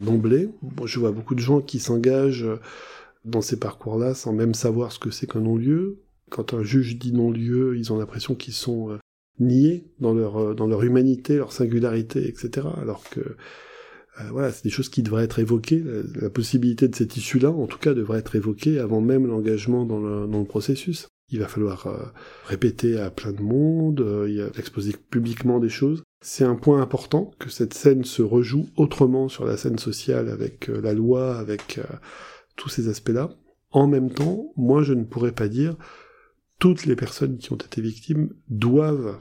[0.00, 0.48] d'emblée.
[0.84, 2.46] Je vois beaucoup de gens qui s'engagent
[3.26, 6.02] dans ces parcours-là sans même savoir ce que c'est qu'un non-lieu.
[6.30, 8.98] Quand un juge dit non-lieu, ils ont l'impression qu'ils sont euh,
[9.38, 12.68] niés dans leur, euh, dans leur humanité, leur singularité, etc.
[12.80, 13.36] Alors que
[14.20, 15.82] euh, voilà, c'est des choses qui devraient être évoquées.
[16.20, 20.00] La, possibilité de cette issue-là, en tout cas, devrait être évoquée avant même l'engagement dans
[20.00, 21.08] le, dans le processus.
[21.28, 21.88] Il va falloir
[22.44, 26.04] répéter à plein de monde, exposer publiquement des choses.
[26.24, 30.68] C'est un point important que cette scène se rejoue autrement sur la scène sociale avec
[30.68, 31.80] la loi, avec
[32.54, 33.30] tous ces aspects-là.
[33.72, 35.74] En même temps, moi je ne pourrais pas dire
[36.58, 39.18] toutes les personnes qui ont été victimes doivent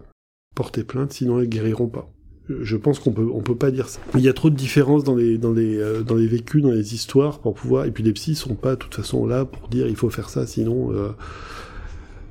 [0.53, 2.14] porter plainte, sinon elles guériront pas.
[2.49, 3.99] Je pense qu'on peut on peut pas dire ça.
[4.13, 6.71] Il y a trop de différences dans les dans les euh, dans les vécus, dans
[6.71, 7.85] les histoires pour pouvoir.
[7.85, 10.29] Et puis les psys sont pas de toute façon là pour dire il faut faire
[10.29, 11.09] ça, sinon euh,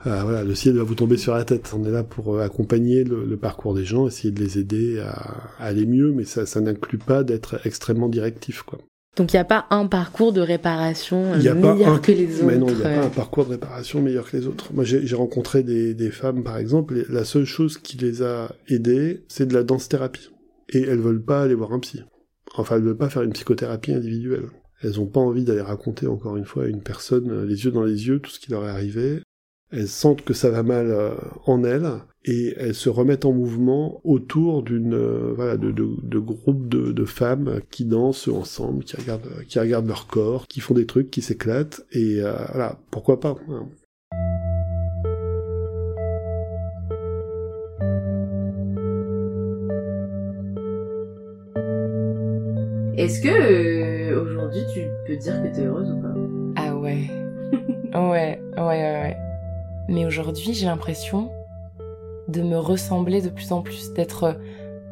[0.06, 1.74] euh, voilà le ciel va vous tomber sur la tête.
[1.76, 5.86] On est là pour accompagner le, parcours des gens, essayer de les aider à, aller
[5.86, 8.78] mieux, mais ça ça n'inclut pas d'être extrêmement directif quoi.
[9.16, 12.46] Donc il n'y a pas un parcours de réparation euh, meilleur que les autres.
[12.46, 14.72] Mais non, il n'y a pas un parcours de réparation meilleur que les autres.
[14.72, 19.24] Moi, j'ai rencontré des, des, femmes, par exemple, la seule chose qui les a aidées,
[19.28, 20.30] c'est de la danse-thérapie.
[20.70, 22.02] Et elles veulent pas aller voir un psy.
[22.56, 24.48] Enfin, elles veulent pas faire une psychothérapie individuelle.
[24.82, 27.70] Elles ont pas envie d'aller raconter encore une fois à une personne, euh, les yeux
[27.70, 29.22] dans les yeux, tout ce qui leur est arrivé
[29.74, 31.14] elles sentent que ça va mal euh,
[31.46, 31.90] en elles
[32.24, 36.92] et elles se remettent en mouvement autour d'une euh, voilà de, de, de groupes de,
[36.92, 41.10] de, femmes qui dansent ensemble, qui regardent qui regardent leur corps, qui font des trucs,
[41.10, 43.36] qui s'éclatent et euh, voilà pourquoi pas.
[43.50, 43.68] Hein.
[52.96, 56.14] Est-ce que aujourd'hui tu peux dire que t'es heureuse ou pas?
[56.56, 57.10] Ah ouais.
[57.92, 59.16] ouais, ouais, ouais, ouais.
[59.88, 61.30] Mais aujourd'hui, j'ai l'impression
[62.28, 64.38] de me ressembler de plus en plus, d'être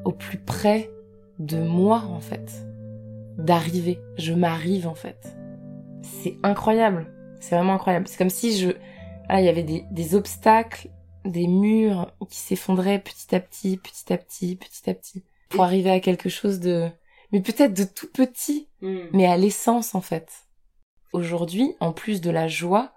[0.05, 0.91] au plus près
[1.39, 2.53] de moi en fait,
[3.39, 3.99] d'arriver.
[4.17, 5.37] Je m'arrive en fait.
[6.03, 7.07] C'est incroyable.
[7.41, 8.07] C'est vraiment incroyable.
[8.07, 8.71] C'est comme si je,
[9.29, 10.89] ah, il y avait des, des obstacles,
[11.25, 15.91] des murs qui s'effondraient petit à petit, petit à petit, petit à petit, pour arriver
[15.91, 16.89] à quelque chose de,
[17.33, 19.07] mais peut-être de tout petit, hmm.
[19.13, 20.47] mais à l'essence en fait.
[21.13, 22.93] Aujourd'hui, en plus de la joie,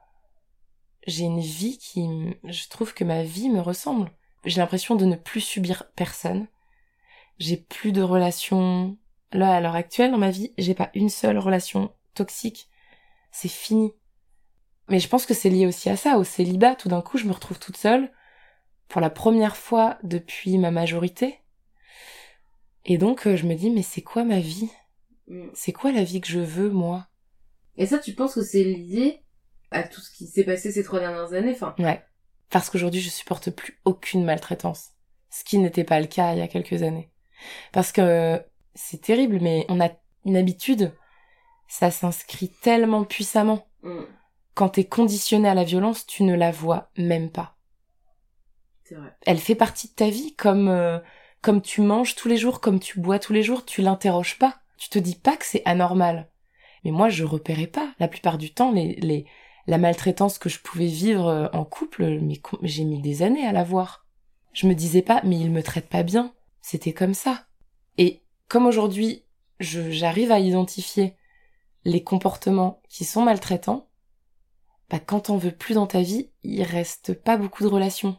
[1.08, 2.08] j'ai une vie qui,
[2.44, 4.12] je trouve que ma vie me ressemble.
[4.46, 6.48] J'ai l'impression de ne plus subir personne.
[7.40, 8.98] J'ai plus de relations.
[9.32, 12.70] Là, à l'heure actuelle, dans ma vie, j'ai pas une seule relation toxique.
[13.32, 13.94] C'est fini.
[14.90, 16.76] Mais je pense que c'est lié aussi à ça, au célibat.
[16.76, 18.12] Tout d'un coup, je me retrouve toute seule.
[18.88, 21.40] pour la première fois depuis ma majorité.
[22.86, 24.70] Et donc euh, je me dis mais c'est quoi ma vie?
[25.28, 25.48] Mm.
[25.54, 27.08] C'est quoi la vie que je veux moi?
[27.78, 29.22] Et ça, tu penses que c'est lié
[29.72, 31.52] à tout ce qui s'est passé ces trois dernières années?
[31.54, 32.02] Enfin, Ouais.
[32.56, 34.92] Parce qu'aujourd'hui je supporte plus aucune maltraitance.
[35.30, 37.12] Ce qui n'était pas le cas il y a quelques années.
[37.74, 38.42] Parce que
[38.76, 39.90] c'est terrible mais on a
[40.24, 40.94] une habitude,
[41.68, 43.68] ça s'inscrit tellement puissamment.
[43.84, 44.06] mm,
[44.54, 47.58] Quand t'es conditionné à la violence, tu ne la vois même pas.
[48.90, 49.12] vrai.
[49.26, 51.00] elle fait partie de ta vie comme euh,
[51.42, 54.60] comme tu manges tous les jours, comme tu bois tous les jours, tu l'interroges pas.
[54.78, 56.30] Tu te dis pas que c'est anormal.
[56.86, 57.94] Mais moi, je repérais pas.
[58.00, 59.26] La plupart du temps, les, les,
[59.68, 63.52] la maltraitance que je pouvais vivre euh, en couple, mais j'ai mis des années à
[63.52, 64.06] la voir.
[64.54, 66.34] Je me disais pas, mais il me traite pas bien.
[66.62, 67.46] C'était comme ça.
[67.98, 69.24] Et comme aujourd'hui,
[69.60, 71.16] j'arrive à identifier
[71.84, 73.90] les comportements qui sont maltraitants,
[74.90, 78.18] bah, quand on veut plus dans ta vie, il reste pas beaucoup de relations.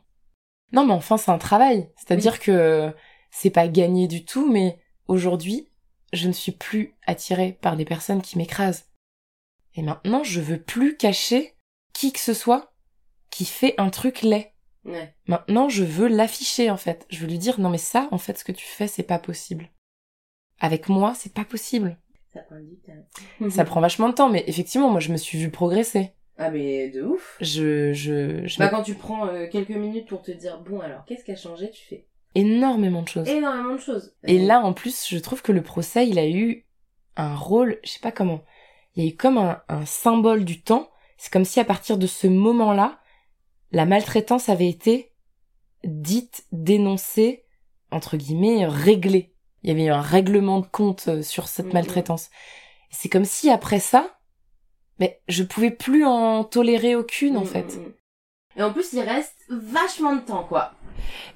[0.72, 1.90] Non, mais enfin, c'est un travail.
[1.96, 2.92] C'est-à-dire que
[3.30, 5.68] c'est pas gagné du tout, mais aujourd'hui,
[6.12, 8.86] je ne suis plus attirée par des personnes qui m'écrasent.
[9.76, 11.54] Et maintenant, je veux plus cacher
[11.92, 12.72] qui que ce soit
[13.30, 14.52] qui fait un truc laid.
[14.84, 15.14] Ouais.
[15.26, 17.06] Maintenant, je veux l'afficher, en fait.
[17.10, 19.18] Je veux lui dire, non, mais ça, en fait, ce que tu fais, c'est pas
[19.18, 19.70] possible.
[20.60, 21.98] Avec moi, c'est pas possible.
[22.32, 23.50] Ça prend du temps.
[23.50, 26.12] Ça prend vachement de temps, mais effectivement, moi, je me suis vue progresser.
[26.38, 27.36] Ah, mais de ouf.
[27.40, 31.04] Je, je, je Bah, quand tu prends euh, quelques minutes pour te dire, bon, alors,
[31.06, 33.28] qu'est-ce qui a changé Tu fais énormément de choses.
[33.28, 34.14] énormément de choses.
[34.24, 36.66] Et là, en plus, je trouve que le procès, il a eu
[37.16, 38.42] un rôle, je sais pas comment,
[38.96, 40.90] il y a eu comme un, un symbole du temps.
[41.18, 42.98] C'est comme si à partir de ce moment-là,
[43.72, 45.12] la maltraitance avait été
[45.84, 47.44] dite, dénoncée,
[47.90, 49.34] entre guillemets, réglée.
[49.62, 51.72] Il y avait eu un règlement de compte euh, sur cette Mhm.
[51.74, 52.30] maltraitance.
[52.90, 54.18] C'est comme si après ça,
[54.98, 57.80] mais je pouvais plus en tolérer aucune, en Mm, fait.
[58.56, 58.60] Mm, mm.
[58.60, 60.72] Et en plus, il reste vachement de temps, quoi.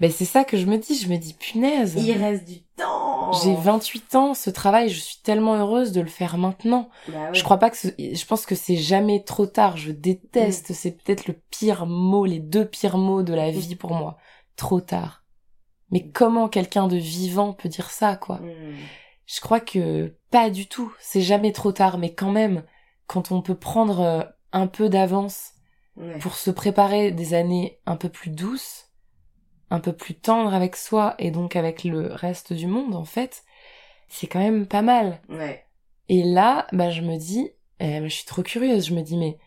[0.01, 1.95] Ben c'est ça que je me dis, je me dis punaise.
[1.97, 3.31] Il reste du temps.
[3.33, 6.89] J'ai 28 ans, ce travail, je suis tellement heureuse de le faire maintenant.
[7.09, 7.35] Bah ouais.
[7.35, 9.77] Je crois pas que ce- je pense que c'est jamais trop tard.
[9.77, 13.93] Je déteste, c'est peut-être le pire mot, les deux pires mots de la vie pour
[13.93, 14.17] moi.
[14.57, 15.25] Trop tard.
[15.91, 18.37] Mais comment quelqu'un de vivant peut dire ça, quoi?
[18.37, 18.77] Mm.
[19.27, 20.93] Je crois que pas du tout.
[21.01, 22.65] C'est jamais trop tard, mais quand même,
[23.07, 25.53] quand on peut prendre euh, un peu d'avance
[25.97, 26.19] Ouais.
[26.19, 28.87] pour se préparer des années un peu plus douces,
[29.71, 33.43] un peu plus tendres avec soi et donc avec le reste du monde, en fait,
[34.09, 35.21] c'est quand même pas mal.
[35.29, 35.65] Ouais.
[36.09, 39.39] Et là, bah, je me dis, eh, je suis trop curieuse, je me dis, mais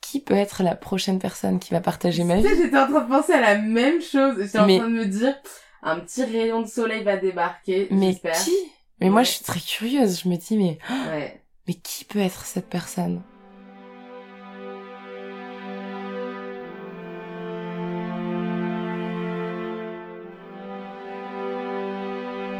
[0.00, 2.46] qui peut être la prochaine personne qui va partager ma vie?
[2.48, 4.36] J'étais en train de penser à la même chose.
[4.40, 5.34] J'étais en Mais- train de me dire,
[5.82, 8.54] un petit rayon de soleil va débarquer, Mais qui?
[9.00, 10.78] Mais moi, je suis très curieuse, je me dis, mais,
[11.10, 11.42] Ouais.
[11.66, 13.22] mais qui peut être cette personne?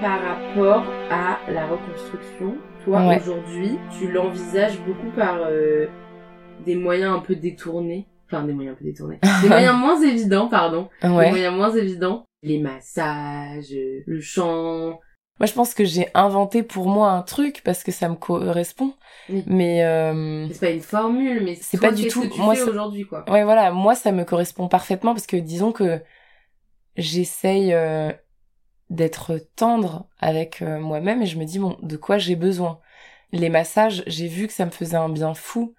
[0.00, 3.20] Par rapport à la reconstruction, toi, Ouais.
[3.20, 5.86] aujourd'hui, tu l'envisages beaucoup par euh,
[6.64, 8.06] des moyens un peu détournés.
[8.26, 9.18] Enfin, des moyens un peu détournés.
[9.42, 10.88] Des moyens moins évidents, pardon.
[11.02, 11.28] Des Ouais.
[11.30, 12.24] moyens moins évidents.
[12.42, 13.74] Les massages,
[14.06, 14.98] le chant.
[15.38, 18.94] Moi, je pense que j'ai inventé pour moi un truc parce que ça me correspond.
[19.28, 19.42] Oui.
[19.46, 22.64] Mais, euh, C'est pas une formule, mais C'est pas du tout- que tu moi, ça-
[22.70, 23.24] aujourd'hui, quoi?
[23.30, 26.00] Ouais, voilà, moi ça me correspond parfaitement parce que disons que
[26.96, 28.12] j'essaye euh,
[28.90, 32.80] d'être tendre avec euh, moi-même et je me dis bon, de quoi j'ai besoin?
[33.32, 35.74] Les massages, j'ai vu que ça me faisait un bien fou,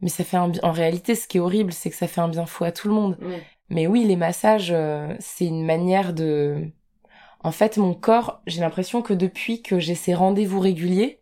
[0.00, 0.60] mais ça fait un bien.
[0.64, 2.88] En réalité, ce qui est horrible, c'est que ça fait un bien fou à tout
[2.88, 3.16] le monde.
[3.70, 6.70] Mais oui, les massages, euh, c'est une manière de.
[7.40, 11.20] En fait, mon corps, j'ai l'impression que depuis que j'ai ces rendez-vous réguliers,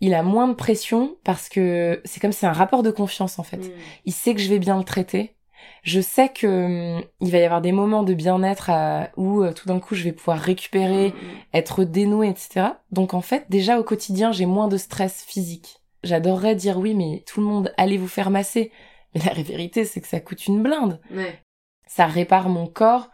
[0.00, 3.38] il a moins de pression parce que c'est comme si c'est un rapport de confiance
[3.38, 3.70] en fait Mm.
[4.04, 5.34] il sait que je vais bien le traiter.
[5.82, 9.52] Je sais que hum, il va y avoir des moments de bien-être à- où euh,
[9.52, 11.14] tout d'un coup je vais pouvoir récupérer,
[11.54, 12.80] être dénouée, etc.
[12.90, 15.80] Donc en fait, déjà au quotidien, j'ai moins de stress physique.
[16.04, 18.70] J'adorerais dire oui, mais tout le monde, allez vous faire masser.
[19.14, 21.00] Mais la vérité, c'est que ça coûte une blinde.
[21.10, 21.40] Ouais.
[21.86, 23.08] Ça répare mon corps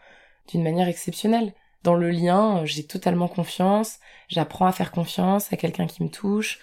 [0.49, 1.53] d'une manière exceptionnelle.
[1.83, 3.99] Dans le lien, euh, j'ai totalement confiance.
[4.27, 6.59] J'apprends à faire confiance à quelqu'un qui me touche.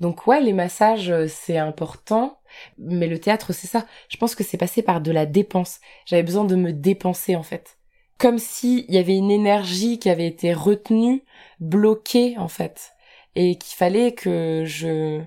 [0.00, 2.39] Donc ouais, les massages, euh, c'est important.
[2.78, 3.86] Mais le théâtre, c'est ça.
[4.08, 5.80] Je pense que c'est passé par de la dépense.
[6.06, 7.78] J'avais besoin de me dépenser, en fait.
[8.18, 11.24] Comme s'il y avait une énergie qui avait été retenue,
[11.58, 12.92] bloquée, en fait.
[13.34, 15.22] Et qu'il fallait que je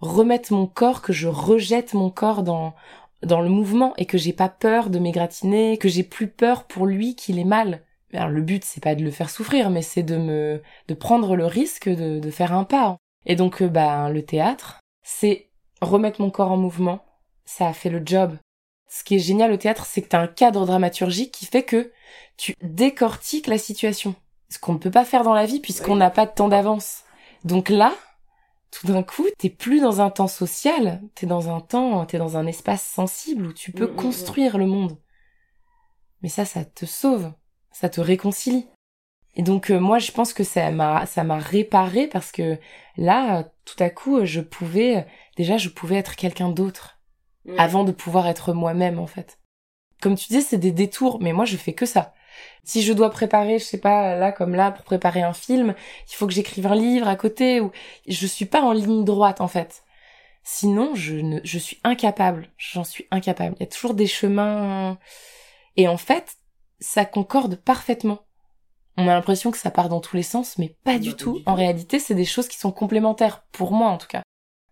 [0.00, 2.74] remette mon corps, que je rejette mon corps dans,
[3.22, 6.86] dans le mouvement et que j'ai pas peur de m'égratigner, que j'ai plus peur pour
[6.86, 7.84] lui qu'il est mal.
[8.12, 11.36] Alors, le but, c'est pas de le faire souffrir, mais c'est de me, de prendre
[11.36, 12.96] le risque de, de faire un pas.
[13.26, 15.47] Et donc, bah, le théâtre, c'est
[15.80, 17.04] remettre mon corps en mouvement.
[17.44, 18.36] Ça a fait le job.
[18.88, 21.62] Ce qui est génial au théâtre, c'est que tu as un cadre dramaturgique qui fait
[21.62, 21.92] que
[22.36, 24.14] tu décortiques la situation.
[24.48, 27.04] Ce qu'on ne peut pas faire dans la vie puisqu'on n'a pas de temps d'avance.
[27.44, 27.92] Donc là,
[28.70, 32.36] tout d'un coup, t'es plus dans un temps social, t'es dans un temps, t'es dans
[32.36, 33.96] un espace sensible où tu peux Mm, mm, mm.
[33.96, 34.98] construire le monde.
[36.22, 37.32] Mais ça, ça te sauve,
[37.70, 38.66] ça te réconcilie.
[39.34, 42.58] Et donc euh, moi, je pense que ça m'a, ça m'a réparé parce que
[42.96, 45.06] là, tout à coup, je pouvais,
[45.38, 46.96] déjà, je pouvais être quelqu'un d'autre
[47.46, 47.54] Ouais.
[47.58, 49.38] avant de pouvoir être moi-même en fait.
[50.02, 52.12] Comme tu dis, c'est des détours, mais moi je fais que ça.
[52.62, 55.74] Si je dois préparer, je sais pas, là comme là, pour préparer un film,
[56.10, 57.70] il faut que j'écrive un livre à côté, ou
[58.06, 59.82] je suis pas en ligne droite en fait.
[60.44, 62.50] Sinon, je ne, je suis incapable.
[62.58, 63.54] J'en suis incapable.
[63.58, 64.98] Il y a toujours des chemins,
[65.76, 66.36] et en fait,
[66.80, 68.20] ça concorde parfaitement.
[68.98, 71.16] On a l'impression que ça part dans tous les sens, mais pas Bah, du pas
[71.16, 71.38] tout.
[71.38, 74.22] du En réalité, c'est des choses qui sont complémentaires, pour moi en tout cas.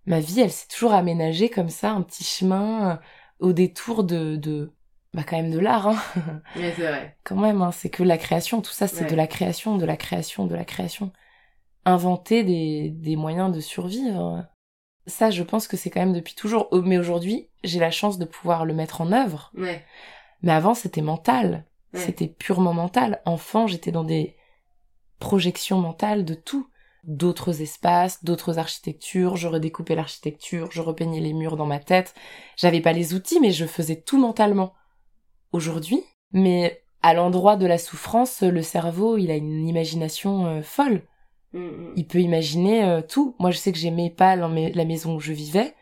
[0.06, 2.96] Ma vie, elle s'est toujours aménagée comme ça, un petit chemin euh,
[3.40, 4.72] au détour de, de,
[5.12, 5.98] bah quand même de l'art, hein.
[6.56, 7.16] Mais c'est vrai.
[7.24, 7.72] quand même, hein.
[7.72, 9.10] c'est que la création, tout ça, c'est Ouais.
[9.10, 11.12] de la création, de la création, de la création.
[11.84, 14.44] Inventer des, des moyens de survivre.
[15.06, 16.68] Ça, je pense que c'est quand même depuis toujours.
[16.72, 19.52] Mais aujourd'hui, j'ai la chance de pouvoir le mettre en œuvre.
[19.56, 19.84] Ouais.
[20.42, 21.64] Mais avant, c'était mental.
[21.94, 22.00] Ouais.
[22.00, 23.22] C'était purement mental.
[23.24, 24.36] Enfant, j'étais dans des
[25.20, 26.68] projections mentales de tout.
[27.06, 32.14] D'autres espaces, d'autres architectures, je redécoupais l'architecture, je repeignais les murs dans ma tête.
[32.56, 34.74] J'avais pas les outils, mais je faisais tout mentalement.
[35.52, 36.02] Aujourd'hui,
[36.32, 41.02] mais à l'endroit de la souffrance, le cerveau, il a une imagination euh, folle.
[41.52, 41.92] Mm, mm.
[41.94, 43.36] Il peut imaginer euh, tout.
[43.38, 45.74] Moi, je sais que j'aimais pas la mais- la maison où je vivais.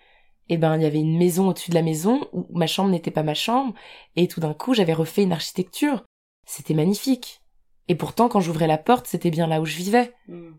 [0.50, 3.10] Et ben, il y avait une maison au-dessus de la maison où ma chambre n'était
[3.10, 3.72] pas ma chambre.
[4.14, 6.04] Et tout d'un coup, j'avais refait une architecture.
[6.44, 7.40] C'était magnifique.
[7.88, 10.12] Et pourtant, quand j'ouvrais la porte, c'était bien là où je vivais.
[10.28, 10.50] Mm.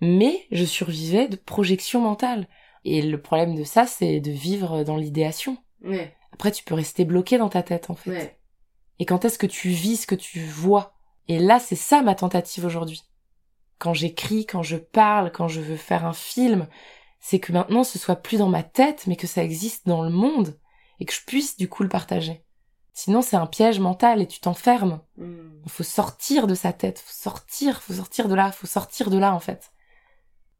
[0.00, 2.48] Mais je survivais de projection mentale.
[2.84, 5.58] Et le problème de ça, c'est de vivre dans l'idéation.
[5.84, 6.14] Ouais.
[6.32, 8.10] Après, tu peux rester bloqué dans ta tête, en fait.
[8.10, 8.40] Ouais.
[8.98, 10.94] Et quand est-ce que tu vis ce que tu vois?
[11.28, 13.02] Et là, c'est ça ma tentative aujourd'hui.
[13.78, 16.66] Quand j'écris, quand je parle, quand je veux faire un film,
[17.18, 20.10] c'est que maintenant ce soit plus dans ma tête, mais que ça existe dans le
[20.10, 20.58] monde
[20.98, 22.44] et que je puisse du coup le partager.
[22.92, 25.00] Sinon, c'est un piège mental et tu t'enfermes.
[25.16, 25.62] Mm.
[25.64, 29.18] Il faut sortir de sa tête, faut sortir, faut sortir de là, faut sortir de
[29.18, 29.72] là en fait.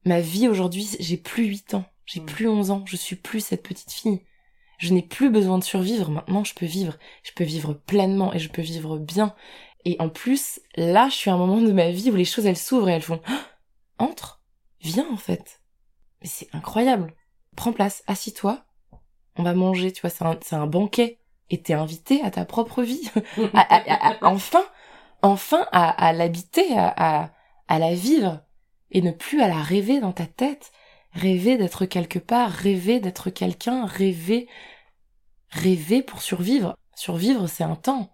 [0.05, 2.27] Ma vie aujourd'hui, j'ai plus 8 ans, j'ai Mm.
[2.27, 4.23] plus 11 ans, je suis plus cette petite fille.
[4.79, 6.97] Je n'ai plus besoin de survivre, maintenant je peux vivre.
[7.23, 9.35] Je peux vivre pleinement et je peux vivre bien.
[9.85, 12.47] Et en plus, là, je suis à un moment de ma vie où les choses
[12.47, 13.41] elles s'ouvrent et elles font Ah
[13.99, 14.41] entre,
[14.81, 15.61] viens en fait.
[16.23, 17.13] Mais c'est incroyable.
[17.57, 18.65] Prends place, assis-toi,
[19.37, 21.19] on va manger, tu vois, c'est un, c'est un banquet.
[21.51, 23.11] Et t'es invité à ta propre vie.
[23.55, 24.65] À- à- à- à- enfin,
[25.21, 27.33] enfin à, à l'habiter, à,
[27.69, 28.41] à la vivre.
[28.91, 30.72] Et ne plus à la rêver dans ta tête.
[31.12, 34.49] Rêver d'être quelque part, rêver d'être quelqu'un, rêver,
[35.51, 36.76] rêver pour survivre.
[36.95, 38.12] Survivre, c'est un temps.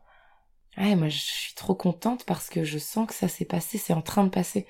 [0.79, 3.93] Ouais, moi, je suis trop contente parce que je sens que ça s'est passé, c'est
[3.95, 4.67] en train de passer.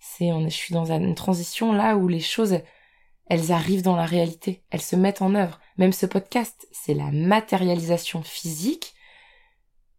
[0.00, 2.60] C'est, on je suis dans une transition là où les choses,
[3.26, 5.60] elles arrivent dans la réalité, elles se mettent en œuvre.
[5.76, 8.94] Même ce podcast, c'est la matérialisation physique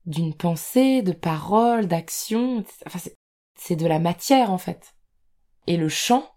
[0.05, 2.63] d'une pensée, de paroles, d'actions.
[2.85, 2.99] Enfin,
[3.55, 4.95] c'est de la matière en fait.
[5.69, 6.27] Et le chant,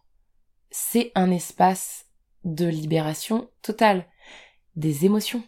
[0.71, 2.05] c'est un espace
[2.45, 4.07] de libération totale
[4.77, 5.43] des émotions.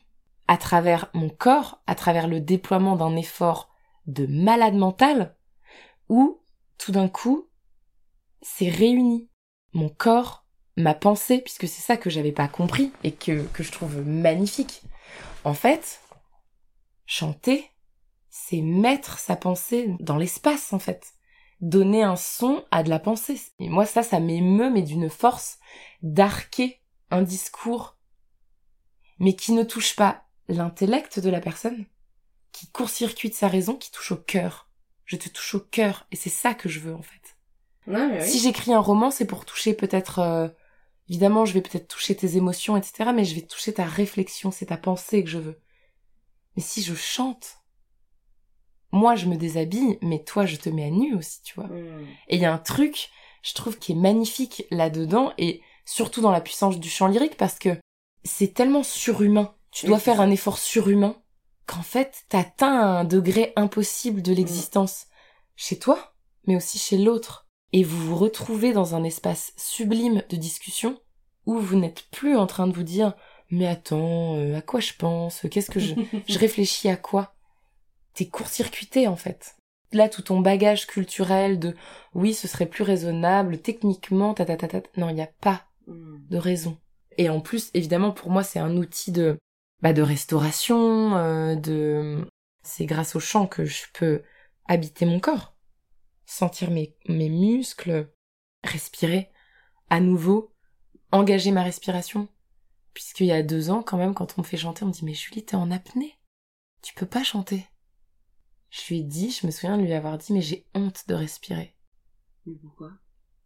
[0.49, 3.69] À travers mon corps, à travers le déploiement d'un effort
[4.07, 5.37] de malade mental,
[6.09, 6.41] où
[6.79, 7.47] tout d'un coup,
[8.41, 9.29] c'est réuni.
[9.75, 10.47] Mon corps,
[10.79, 14.81] ma pensée, puisque c'est ça que j'avais pas compris et que, que je trouve magnifique.
[15.45, 16.01] En fait,
[17.05, 17.71] chanter,
[18.31, 21.14] c'est mettre sa pensée dans l'espace, en fait.
[21.65, 23.41] Donner un son à de la pensée.
[23.59, 25.59] Et moi, ça, ça m'émeut, mais d'une force
[26.03, 27.97] d'arquer un discours,
[29.19, 31.87] mais qui ne touche pas l'intellect de la personne,
[32.53, 34.69] qui court-circuite sa raison, qui touche au cœur.
[35.07, 37.37] Je te touche au cœur, et c'est ça que je veux, en fait.
[37.87, 38.29] Ouais, mais oui.
[38.29, 40.19] Si j'écris un roman, c'est pour toucher peut-être...
[40.19, 40.49] euh,
[41.09, 44.67] évidemment, je vais peut-être toucher tes émotions, etc., mais je vais toucher ta réflexion, c'est
[44.67, 45.59] ta pensée que je veux.
[46.57, 47.64] Mais si je chante,
[48.95, 51.67] moi je me déshabille, mais toi je te mets à nu aussi, tu vois.
[51.67, 52.07] Mm.
[52.29, 53.11] Et il y a un truc,
[53.43, 57.59] je trouve, qui est magnifique là-dedans, et surtout dans la puissance du chant lyrique, parce
[57.59, 57.77] que
[58.23, 59.55] c'est tellement surhumain.
[59.73, 60.23] Tu dois faire ça.
[60.23, 61.17] un effort surhumain
[61.67, 65.07] qu'en fait, t'atteins un degré impossible de l'existence
[65.57, 66.15] chez toi,
[66.47, 67.49] mais aussi chez l'autre.
[67.73, 71.01] Et vous vous retrouvez dans un espace sublime de discussion
[71.47, 73.15] où vous n'êtes plus en train de vous dire
[73.51, 75.47] mais attends, euh, à quoi je pense?
[75.51, 75.95] Qu'est-ce que je...
[76.27, 77.34] je réfléchis à quoi?
[78.15, 79.57] T'es court-circuité en fait.
[79.93, 81.75] Là, tout ton bagage culturel de
[82.15, 84.83] oui, ce serait plus raisonnable, techniquement, ta ta ta ta.
[84.97, 86.17] Non, il n'y a pas Mm.
[86.31, 86.79] de raison.
[87.19, 89.39] Et en plus, évidemment, pour moi, c'est un outil de
[89.83, 92.27] bah, de restauration, euh, de
[92.63, 94.23] c'est grâce au chant que je peux
[94.67, 95.55] habiter mon corps,
[96.25, 98.11] sentir mes, mes muscles,
[98.65, 99.31] respirer
[99.91, 100.55] à nouveau,
[101.13, 102.29] engager ma respiration.
[102.95, 105.05] Puisqu'il y a deux ans, quand même, quand on me fait chanter, on me dit
[105.05, 106.19] Mais Julie, t'es en apnée.
[106.83, 107.67] Tu peux pas chanter.
[108.75, 111.15] Je lui ai dit, je me souviens de lui avoir dit Mais j'ai honte de
[111.15, 111.77] respirer.
[112.45, 112.91] Mais pourquoi?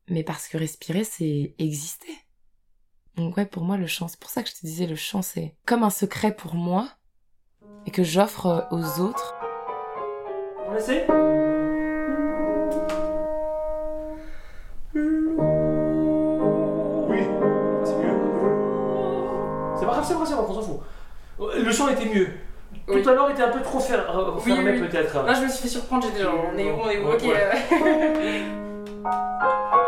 [0.08, 2.08] Mais parce que respirer, c'est exister.
[3.14, 5.20] Donc ouais, pour moi, le chant, c'est pour ça que je te disais, le chant,
[5.20, 6.88] c'est comme un secret pour moi
[7.84, 9.34] et que j'offre aux autres.
[10.66, 11.06] On essaie
[17.04, 17.20] Oui,
[17.84, 18.18] c'est mieux.
[19.78, 20.80] C'est pas grave, c'est c'est vrai, on s'en fout.
[21.38, 22.47] Le son était mieux.
[22.88, 23.02] Oui.
[23.02, 25.14] Tout à l'heure était un peu trop fer- euh, Oui, fermé oui, peut-être.
[25.24, 27.22] Non, je me suis fait surprendre, j'ai genre, on est où, on est où, ok.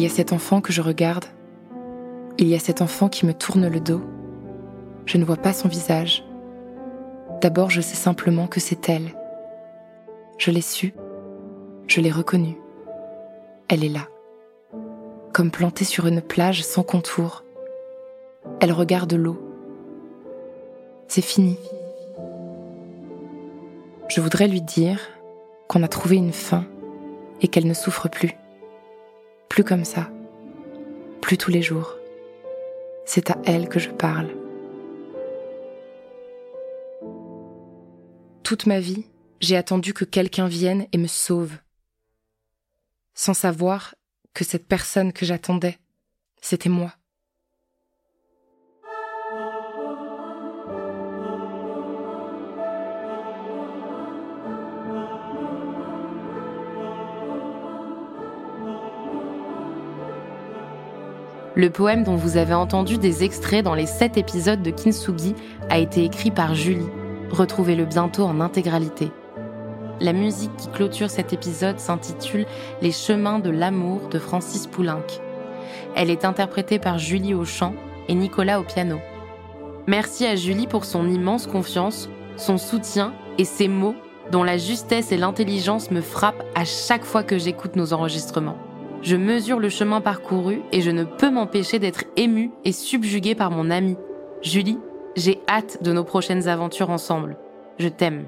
[0.00, 1.26] Il y a cet enfant que je regarde.
[2.38, 4.00] Il y a cet enfant qui me tourne le dos.
[5.04, 6.24] Je ne vois pas son visage.
[7.42, 9.14] D'abord, je sais simplement que c'est elle.
[10.38, 10.94] Je l'ai su.
[11.86, 12.56] Je l'ai reconnue.
[13.68, 14.08] Elle est là.
[15.34, 17.44] Comme plantée sur une plage sans contour.
[18.60, 19.38] Elle regarde l'eau.
[21.08, 21.58] C'est fini.
[24.08, 24.98] Je voudrais lui dire
[25.68, 26.64] qu'on a trouvé une fin
[27.42, 28.39] et qu'elle ne souffre plus.
[29.66, 30.10] Comme ça.
[31.20, 31.96] Plus tous les jours.
[33.04, 34.30] C'est à elle que je parle.
[38.42, 39.04] Toute ma vie,
[39.40, 41.52] j'ai attendu que quelqu'un vienne et me sauve.
[43.14, 43.94] Sans savoir
[44.32, 45.78] que cette personne que j'attendais,
[46.40, 46.94] c'était moi.
[61.60, 65.34] Le poème dont vous avez entendu des extraits dans les sept épisodes de Kintsugi
[65.68, 66.88] a été écrit par Julie.
[67.30, 69.12] Retrouvez-le bientôt en intégralité.
[70.00, 72.46] La musique qui clôture cet épisode s'intitule
[72.80, 75.04] Les chemins de l'amour de Francis Poulenc.
[75.94, 77.74] Elle est interprétée par Julie au chant
[78.08, 78.98] et Nicolas au piano.
[79.86, 82.08] Merci à Julie pour son immense confiance,
[82.38, 83.96] son soutien et ses mots
[84.32, 88.69] dont la justesse et l'intelligence me frappent à chaque fois que j'écoute nos enregistrements.
[89.02, 93.50] Je mesure le chemin parcouru et je ne peux m'empêcher d'être émue et subjuguée par
[93.50, 93.96] mon amie.
[94.42, 94.78] Julie,
[95.16, 97.38] j'ai hâte de nos prochaines aventures ensemble.
[97.78, 98.26] Je t'aime.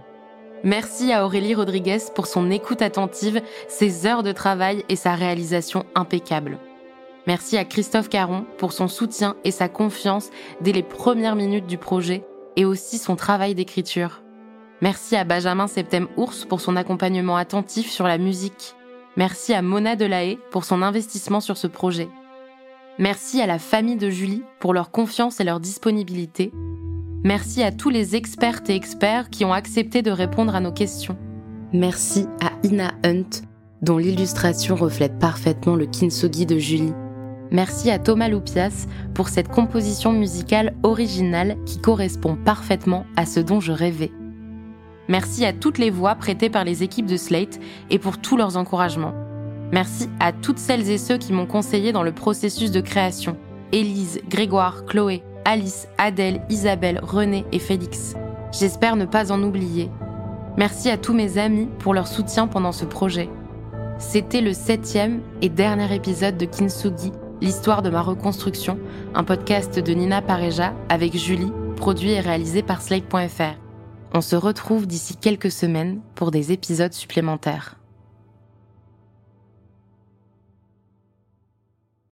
[0.64, 5.84] Merci à Aurélie Rodriguez pour son écoute attentive, ses heures de travail et sa réalisation
[5.94, 6.58] impeccable.
[7.26, 11.78] Merci à Christophe Caron pour son soutien et sa confiance dès les premières minutes du
[11.78, 12.24] projet
[12.56, 14.22] et aussi son travail d'écriture.
[14.80, 18.74] Merci à Benjamin Septem Ours pour son accompagnement attentif sur la musique.
[19.16, 22.08] Merci à Mona Delahaye pour son investissement sur ce projet.
[22.98, 26.50] Merci à la famille de Julie pour leur confiance et leur disponibilité.
[27.22, 31.16] Merci à tous les expertes et experts qui ont accepté de répondre à nos questions.
[31.74, 33.42] Merci à Ina Hunt,
[33.82, 36.94] dont l'illustration reflète parfaitement le kintsugi de Julie.
[37.50, 43.60] Merci à Thomas Loupias pour cette composition musicale originale qui correspond parfaitement à ce dont
[43.60, 44.10] je rêvais.
[45.12, 47.60] Merci à toutes les voix prêtées par les équipes de Slate
[47.90, 49.12] et pour tous leurs encouragements.
[49.70, 53.36] Merci à toutes celles et ceux qui m'ont conseillé dans le processus de création.
[53.72, 58.14] Élise, Grégoire, Chloé, Alice, Adèle, Isabelle, René et Félix.
[58.52, 59.90] J'espère ne pas en oublier.
[60.56, 63.28] Merci à tous mes amis pour leur soutien pendant ce projet.
[63.98, 68.78] C'était le septième et dernier épisode de Kintsugi, l'histoire de ma reconstruction,
[69.14, 73.61] un podcast de Nina Pareja avec Julie, produit et réalisé par Slate.fr.
[74.14, 77.76] On se retrouve d'ici quelques semaines pour des épisodes supplémentaires.